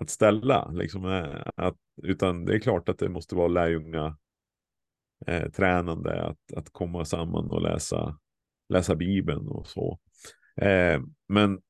att 0.00 0.10
ställa. 0.10 0.70
Liksom, 0.70 1.04
eh, 1.04 1.42
att, 1.56 1.76
utan 2.02 2.44
det 2.44 2.54
är 2.54 2.58
klart 2.58 2.88
att 2.88 2.98
det 2.98 3.08
måste 3.08 3.34
vara 3.34 3.48
lärjunga 3.48 4.16
eh, 5.26 5.50
tränande 5.50 6.22
att, 6.22 6.52
att 6.56 6.70
komma 6.72 7.04
samman 7.04 7.50
och 7.50 7.62
läsa, 7.62 8.18
läsa 8.68 8.96
Bibeln 8.96 9.48
och 9.48 9.66
så. 9.66 9.98
Eh, 10.60 11.00
men 11.28 11.60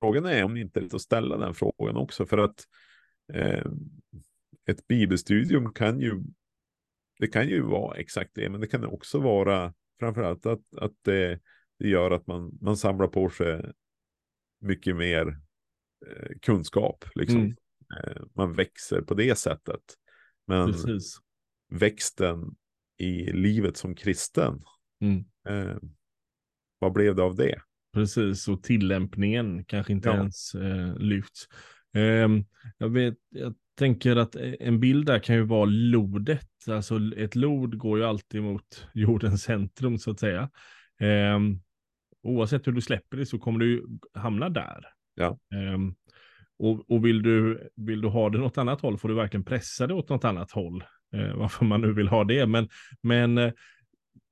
frågan 0.00 0.26
är 0.26 0.44
om 0.44 0.54
det 0.54 0.60
inte 0.60 0.80
är 0.80 0.94
att 0.94 1.00
ställa 1.00 1.36
den 1.36 1.54
frågan 1.54 1.96
också. 1.96 2.26
För 2.26 2.38
att 2.38 2.64
eh, 3.32 3.66
ett 4.70 4.86
bibelstudium 4.86 5.72
kan 5.72 6.00
ju, 6.00 6.22
det 7.18 7.26
kan 7.26 7.48
ju 7.48 7.62
vara 7.62 7.96
exakt 7.96 8.30
det, 8.34 8.50
men 8.50 8.60
det 8.60 8.66
kan 8.66 8.84
också 8.84 9.18
vara 9.18 9.74
framförallt 10.00 10.46
att, 10.46 10.74
att 10.76 10.92
det, 11.02 11.40
det 11.78 11.88
gör 11.88 12.10
att 12.10 12.26
man, 12.26 12.58
man 12.60 12.76
samlar 12.76 13.08
på 13.08 13.30
sig 13.30 13.72
mycket 14.60 14.96
mer 14.96 15.40
eh, 16.06 16.38
kunskap. 16.42 17.04
Liksom. 17.14 17.40
Mm. 17.40 17.56
Eh, 18.04 18.22
man 18.34 18.52
växer 18.52 19.00
på 19.00 19.14
det 19.14 19.38
sättet. 19.38 19.80
Men 20.46 20.72
Precis. 20.72 21.18
växten 21.70 22.56
i 22.98 23.32
livet 23.32 23.76
som 23.76 23.94
kristen, 23.94 24.64
mm. 25.00 25.24
eh, 25.48 25.76
vad 26.78 26.92
blev 26.92 27.14
det 27.16 27.22
av 27.22 27.36
det? 27.36 27.60
Precis, 27.92 28.48
och 28.48 28.62
tillämpningen 28.62 29.64
kanske 29.64 29.92
inte 29.92 30.08
ja. 30.08 30.16
ens 30.16 30.54
eh, 30.54 30.96
lyfts. 30.96 31.48
Um, 31.94 32.44
jag, 32.78 32.88
vet, 32.88 33.14
jag 33.28 33.54
tänker 33.78 34.16
att 34.16 34.36
en 34.36 34.80
bild 34.80 35.06
där 35.06 35.18
kan 35.18 35.36
ju 35.36 35.42
vara 35.42 35.64
lodet. 35.64 36.48
Alltså 36.70 37.00
ett 37.16 37.34
lod 37.34 37.78
går 37.78 37.98
ju 37.98 38.04
alltid 38.04 38.42
mot 38.42 38.88
jordens 38.94 39.42
centrum 39.42 39.98
så 39.98 40.10
att 40.10 40.20
säga. 40.20 40.50
Um, 41.34 41.62
oavsett 42.22 42.66
hur 42.66 42.72
du 42.72 42.80
släpper 42.80 43.16
det 43.16 43.26
så 43.26 43.38
kommer 43.38 43.58
du 43.58 43.86
hamna 44.14 44.48
där. 44.48 44.84
Ja. 45.14 45.38
Um, 45.74 45.94
och, 46.58 46.90
och 46.90 47.06
vill, 47.06 47.22
du, 47.22 47.68
vill 47.76 48.00
du 48.00 48.08
ha 48.08 48.30
det 48.30 48.40
åt 48.40 48.58
annat 48.58 48.80
håll 48.80 48.98
får 48.98 49.08
du 49.08 49.14
verkligen 49.14 49.44
pressa 49.44 49.86
det 49.86 49.94
åt 49.94 50.08
något 50.08 50.24
annat 50.24 50.50
håll. 50.50 50.84
Uh, 51.14 51.34
varför 51.36 51.64
man 51.64 51.80
nu 51.80 51.92
vill 51.92 52.08
ha 52.08 52.24
det. 52.24 52.46
Men, 52.46 52.68
men 53.02 53.38
uh, 53.38 53.52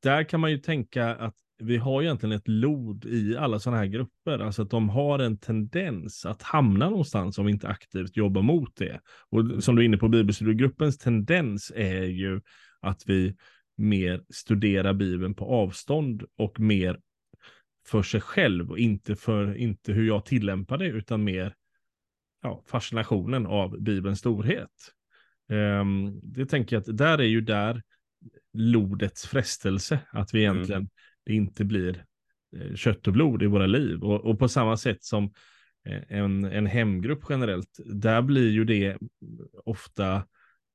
där 0.02 0.24
kan 0.24 0.40
man 0.40 0.50
ju 0.50 0.58
tänka 0.58 1.14
att 1.14 1.34
vi 1.58 1.76
har 1.76 2.02
egentligen 2.02 2.36
ett 2.36 2.48
lod 2.48 3.04
i 3.04 3.36
alla 3.36 3.58
sådana 3.58 3.78
här 3.78 3.86
grupper, 3.86 4.38
alltså 4.38 4.62
att 4.62 4.70
de 4.70 4.88
har 4.88 5.18
en 5.18 5.38
tendens 5.38 6.26
att 6.26 6.42
hamna 6.42 6.90
någonstans 6.90 7.38
om 7.38 7.46
vi 7.46 7.52
inte 7.52 7.68
aktivt 7.68 8.16
jobbar 8.16 8.42
mot 8.42 8.76
det. 8.76 9.00
Och 9.30 9.64
som 9.64 9.76
du 9.76 9.82
är 9.82 9.86
inne 9.86 9.96
på, 9.96 10.08
bibelstudiegruppens 10.08 10.98
tendens 10.98 11.72
är 11.76 12.02
ju 12.02 12.40
att 12.80 13.02
vi 13.06 13.36
mer 13.76 14.22
studerar 14.30 14.92
Bibeln 14.92 15.34
på 15.34 15.44
avstånd 15.44 16.24
och 16.36 16.60
mer 16.60 17.00
för 17.86 18.02
sig 18.02 18.20
själv 18.20 18.70
och 18.70 18.78
inte 18.78 19.16
för 19.16 19.54
inte 19.54 19.92
hur 19.92 20.06
jag 20.06 20.24
tillämpar 20.24 20.78
det 20.78 20.86
utan 20.86 21.24
mer 21.24 21.54
ja, 22.42 22.62
fascinationen 22.66 23.46
av 23.46 23.82
Bibelns 23.82 24.18
storhet. 24.18 24.70
Um, 25.48 26.20
det 26.22 26.46
tänker 26.46 26.76
jag 26.76 26.80
att 26.80 26.96
där 26.96 27.18
är 27.18 27.24
ju 27.24 27.40
där 27.40 27.82
lodets 28.52 29.26
frestelse, 29.26 30.00
att 30.10 30.34
vi 30.34 30.44
mm. 30.44 30.56
egentligen 30.56 30.80
mm. 30.80 30.90
Det 31.26 31.34
inte 31.34 31.64
blir 31.64 32.04
eh, 32.56 32.74
kött 32.74 33.06
och 33.06 33.12
blod 33.12 33.42
i 33.42 33.46
våra 33.46 33.66
liv. 33.66 34.02
Och, 34.02 34.24
och 34.24 34.38
på 34.38 34.48
samma 34.48 34.76
sätt 34.76 35.04
som 35.04 35.24
eh, 35.86 36.02
en, 36.08 36.44
en 36.44 36.66
hemgrupp 36.66 37.22
generellt, 37.28 37.78
där 37.84 38.22
blir 38.22 38.50
ju 38.50 38.64
det 38.64 38.96
ofta, 39.64 40.26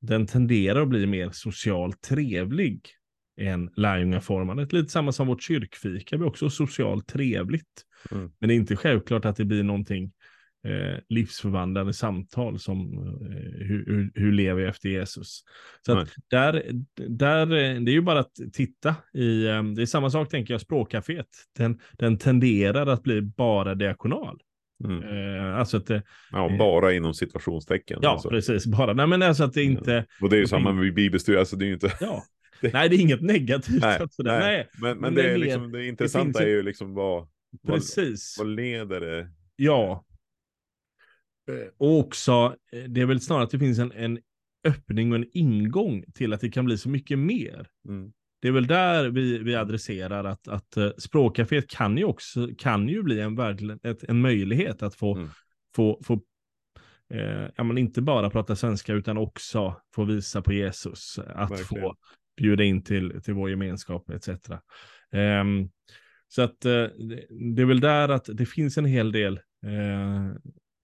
den 0.01 0.27
tenderar 0.27 0.81
att 0.81 0.89
bli 0.89 1.05
mer 1.07 1.29
socialt 1.31 2.01
trevlig 2.01 2.87
än 3.41 3.69
lärjungaformandet. 3.75 4.73
Lite 4.73 4.89
samma 4.89 5.11
som 5.11 5.27
vårt 5.27 5.43
kyrkfika 5.43 6.17
blir 6.17 6.27
också 6.27 6.49
socialt 6.49 7.07
trevligt. 7.07 7.85
Mm. 8.11 8.31
Men 8.39 8.47
det 8.47 8.53
är 8.53 8.55
inte 8.55 8.75
självklart 8.75 9.25
att 9.25 9.35
det 9.35 9.45
blir 9.45 9.63
någonting 9.63 10.11
eh, 10.63 10.99
livsförvandlande 11.09 11.93
samtal 11.93 12.59
som 12.59 12.93
eh, 12.93 13.67
hur, 13.67 14.11
hur, 14.15 14.31
lever 14.31 14.61
jag 14.61 14.69
efter 14.69 14.89
Jesus. 14.89 15.43
Så 15.85 15.97
att 15.97 16.09
där, 16.29 16.63
där, 16.95 17.45
det 17.79 17.91
är 17.91 17.93
ju 17.93 18.01
bara 18.01 18.19
att 18.19 18.31
titta 18.53 18.95
i, 19.13 19.47
eh, 19.47 19.63
det 19.63 19.81
är 19.81 19.85
samma 19.85 20.09
sak 20.09 20.29
tänker 20.29 20.53
jag, 20.53 20.61
språkcaféet. 20.61 21.27
Den, 21.57 21.79
den 21.97 22.17
tenderar 22.17 22.87
att 22.87 23.03
bli 23.03 23.21
bara 23.21 23.75
diakonal. 23.75 24.39
Mm. 24.83 25.03
Eh, 25.03 25.55
alltså 25.55 25.77
att 25.77 25.85
det, 25.85 26.03
ja, 26.31 26.51
eh, 26.51 26.57
bara 26.57 26.93
inom 26.93 27.13
situationstecken. 27.13 27.99
Ja, 28.01 28.09
alltså. 28.09 28.29
precis. 28.29 28.65
Bara. 28.65 28.93
Nej, 28.93 29.07
men 29.07 29.21
alltså 29.21 29.43
att 29.43 29.53
det 29.53 29.63
inte... 29.63 30.05
Och 30.21 30.29
det 30.29 30.35
är 30.35 30.39
ju 30.39 30.47
samma 30.47 30.73
med 30.73 30.93
bibelstudier, 30.93 31.39
alltså 31.39 31.55
det 31.55 31.65
är 31.65 31.67
ju 31.67 31.73
inte... 31.73 31.91
Ja. 31.99 32.23
Det... 32.61 32.73
Nej, 32.73 32.89
det 32.89 32.95
är 32.95 32.99
inget 32.99 33.21
negativt. 33.21 33.81
Nej, 33.81 33.99
nej. 33.99 34.39
nej. 34.39 34.69
Men, 34.81 34.97
men, 34.97 35.15
det, 35.15 35.31
är 35.31 35.37
liksom, 35.37 35.71
det 35.71 35.87
intressanta 35.87 36.39
det 36.39 36.45
är 36.45 36.49
ju 36.49 36.63
liksom 36.63 36.93
vad, 36.93 37.27
Precis. 37.67 38.35
vad, 38.37 38.47
vad 38.47 38.55
leder 38.55 38.99
det? 39.01 39.29
Ja, 39.55 40.05
Eh, 40.10 40.10
och 41.77 41.99
också, 41.99 42.55
eh, 42.71 42.83
det 42.83 43.01
är 43.01 43.05
väl 43.05 43.21
snarare 43.21 43.43
att 43.43 43.51
det 43.51 43.59
finns 43.59 43.79
en, 43.79 43.91
en 43.91 44.19
öppning 44.67 45.11
och 45.11 45.17
en 45.17 45.29
ingång 45.33 46.03
till 46.13 46.33
att 46.33 46.41
det 46.41 46.49
kan 46.49 46.65
bli 46.65 46.77
så 46.77 46.89
mycket 46.89 47.19
mer. 47.19 47.67
Mm. 47.87 48.11
Det 48.41 48.47
är 48.47 48.51
väl 48.51 48.67
där 48.67 49.09
vi, 49.09 49.37
vi 49.37 49.55
adresserar 49.55 50.23
att, 50.23 50.47
att 50.47 50.77
uh, 50.77 50.89
språkcaféet 50.97 51.69
kan 51.69 51.97
ju 51.97 52.03
också 52.03 52.49
kan 52.57 52.87
ju 52.87 53.03
bli 53.03 53.19
en, 53.19 53.39
ett, 53.83 54.03
en 54.03 54.21
möjlighet 54.21 54.83
att 54.83 54.95
få, 54.95 55.15
mm. 55.15 55.29
få, 55.75 56.01
få 56.03 56.13
eh, 57.13 57.49
ja, 57.55 57.63
men 57.63 57.77
inte 57.77 58.01
bara 58.01 58.29
prata 58.29 58.55
svenska 58.55 58.93
utan 58.93 59.17
också 59.17 59.75
få 59.95 60.03
visa 60.03 60.41
på 60.41 60.53
Jesus, 60.53 61.19
att 61.19 61.51
Verkligen. 61.51 61.83
få 61.83 61.95
bjuda 62.37 62.63
in 62.63 62.83
till, 62.83 63.21
till 63.23 63.33
vår 63.33 63.49
gemenskap 63.49 64.09
etc. 64.09 64.29
Ehm, 65.11 65.69
så 66.27 66.41
att 66.41 66.65
uh, 66.65 66.87
det 67.53 67.61
är 67.61 67.65
väl 67.65 67.79
där 67.79 68.09
att 68.09 68.29
det 68.33 68.45
finns 68.45 68.77
en 68.77 68.85
hel 68.85 69.11
del 69.11 69.39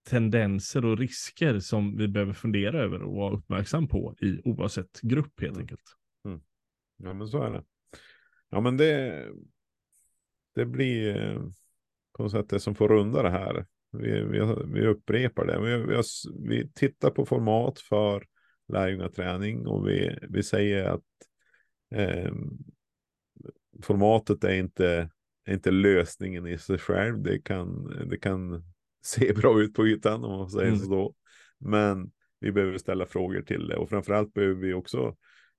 tendenser 0.08 0.86
och 0.86 0.98
risker 0.98 1.60
som 1.60 1.98
vi 1.98 2.08
behöver 2.08 2.34
fundera 2.34 2.84
över 2.84 3.02
och 3.02 3.16
vara 3.16 3.36
uppmärksam 3.36 3.88
på 3.88 4.16
i 4.22 4.42
oavsett 4.44 5.02
grupp 5.02 5.42
helt 5.42 5.54
mm. 5.54 5.62
enkelt. 5.62 5.84
Mm. 6.26 6.42
Ja 6.98 7.14
men 7.14 7.28
så 7.28 7.44
är 7.44 7.52
det. 7.52 7.64
Ja 8.50 8.62
men 8.62 8.78
det, 8.78 9.26
det 10.56 10.66
blir 10.66 11.22
eh, 11.22 11.42
på 12.14 12.24
något 12.24 12.32
sätt 12.32 12.50
det 12.50 12.60
som 12.60 12.76
får 12.76 12.88
runda 12.88 13.24
det 13.24 13.30
här. 13.30 13.66
Vi, 13.92 14.22
vi, 14.24 14.56
vi 14.74 14.88
upprepar 14.88 15.46
det. 15.46 15.60
Vi, 15.60 15.86
vi, 15.86 15.96
har, 15.96 16.06
vi 16.48 16.72
tittar 16.74 17.10
på 17.10 17.26
format 17.26 17.80
för 17.80 18.26
lärjungaträning 18.68 19.68
och 19.68 19.88
vi, 19.88 20.18
vi 20.30 20.44
säger 20.44 20.84
att 20.84 21.04
eh, 21.96 22.34
formatet 23.82 24.44
är 24.44 24.54
inte, 24.54 25.10
är 25.46 25.54
inte 25.54 25.72
lösningen 25.72 26.48
i 26.48 26.58
sig 26.58 26.78
själv. 26.78 27.22
Det 27.22 27.40
kan, 27.40 27.84
det 28.10 28.18
kan 28.18 28.64
se 29.04 29.34
bra 29.34 29.62
ut 29.62 29.74
på 29.74 29.88
ytan 29.88 30.24
om 30.24 30.38
man 30.40 30.50
säger 30.50 30.68
mm. 30.68 30.80
så. 30.80 31.16
Men 31.60 32.12
vi 32.40 32.52
behöver 32.52 32.78
ställa 32.78 33.06
frågor 33.06 33.42
till 33.42 33.68
det 33.68 33.76
och 33.76 33.90
framförallt 33.90 34.34
behöver 34.34 34.62
vi 34.62 34.74
också 34.74 35.16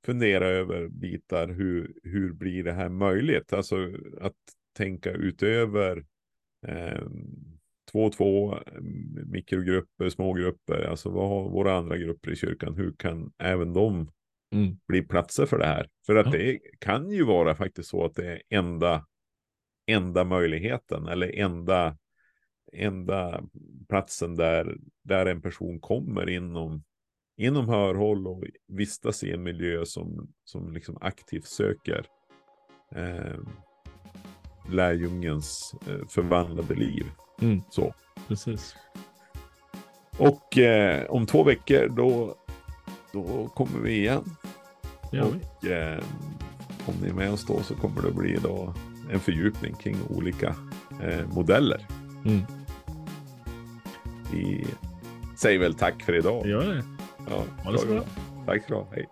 fundera 0.07 0.49
över 0.49 0.89
bitar. 0.89 1.49
Hur, 1.49 1.95
hur 2.03 2.32
blir 2.32 2.64
det 2.64 2.72
här 2.72 2.89
möjligt? 2.89 3.53
Alltså 3.53 3.76
att 4.20 4.36
tänka 4.76 5.11
utöver 5.11 6.05
eh, 6.66 7.03
två 7.93 8.05
och 8.05 8.12
två 8.12 8.59
mikrogrupper, 9.26 10.09
smågrupper. 10.09 10.82
Alltså 10.82 11.11
vad 11.11 11.28
har 11.28 11.51
våra 11.51 11.76
andra 11.76 11.99
grupper 11.99 12.30
i 12.30 12.36
kyrkan? 12.36 12.74
Hur 12.74 12.93
kan 12.99 13.32
även 13.39 13.72
de 13.72 14.11
mm. 14.55 14.78
bli 14.89 15.03
platser 15.03 15.47
för 15.47 15.59
det 15.59 15.66
här? 15.66 15.89
För 16.07 16.16
att 16.16 16.26
ja. 16.26 16.32
det 16.32 16.59
kan 16.78 17.11
ju 17.11 17.24
vara 17.24 17.55
faktiskt 17.55 17.89
så 17.89 18.05
att 18.05 18.14
det 18.14 18.26
är 18.26 18.43
enda, 18.51 19.07
enda 19.86 20.24
möjligheten 20.24 21.07
eller 21.07 21.39
enda 21.39 21.97
enda 22.72 23.42
platsen 23.88 24.36
där, 24.36 24.76
där 25.04 25.26
en 25.26 25.42
person 25.42 25.80
kommer 25.80 26.30
inom, 26.30 26.82
inom 27.36 27.68
hörhåll 27.68 28.26
och 28.26 28.44
vistas 28.68 29.24
i 29.24 29.32
en 29.32 29.42
miljö 29.42 29.84
som, 29.84 30.32
som 30.44 30.72
liksom 30.72 30.98
aktivt 31.00 31.46
söker 31.46 32.06
eh, 32.94 33.38
lärjungens 34.70 35.74
eh, 35.86 36.06
förvandlade 36.08 36.74
liv. 36.74 37.06
Mm. 37.40 37.60
Så. 37.70 37.94
Precis. 38.28 38.76
Och 40.18 40.58
eh, 40.58 41.10
om 41.10 41.26
två 41.26 41.44
veckor 41.44 41.88
då, 41.88 42.34
då 43.12 43.48
kommer 43.48 43.80
vi 43.80 43.96
igen. 43.96 44.24
Ja. 45.12 45.24
Och 45.24 45.66
eh, 45.66 46.02
om 46.86 46.94
ni 47.02 47.08
är 47.08 47.14
med 47.14 47.32
oss 47.32 47.46
då 47.46 47.62
så 47.62 47.74
kommer 47.74 48.02
det 48.02 48.12
bli 48.12 48.38
då 48.42 48.74
en 49.10 49.20
fördjupning 49.20 49.74
kring 49.74 49.96
olika 50.10 50.54
eh, 51.02 51.26
modeller. 51.34 51.86
Mm 52.24 52.57
vi 54.33 54.66
säger 55.37 55.59
väl 55.59 55.74
tack 55.74 56.03
för 56.03 56.14
idag. 56.14 56.47
Gör 56.47 56.74
det. 56.74 56.85
Ja, 57.31 57.45
ha 57.64 57.72
det 57.72 57.79
så 57.79 57.87
bra. 57.87 58.03
Tack 58.47 58.62
så 58.62 58.68
du 58.68 58.74
ha. 58.74 58.87
Hej. 58.95 59.07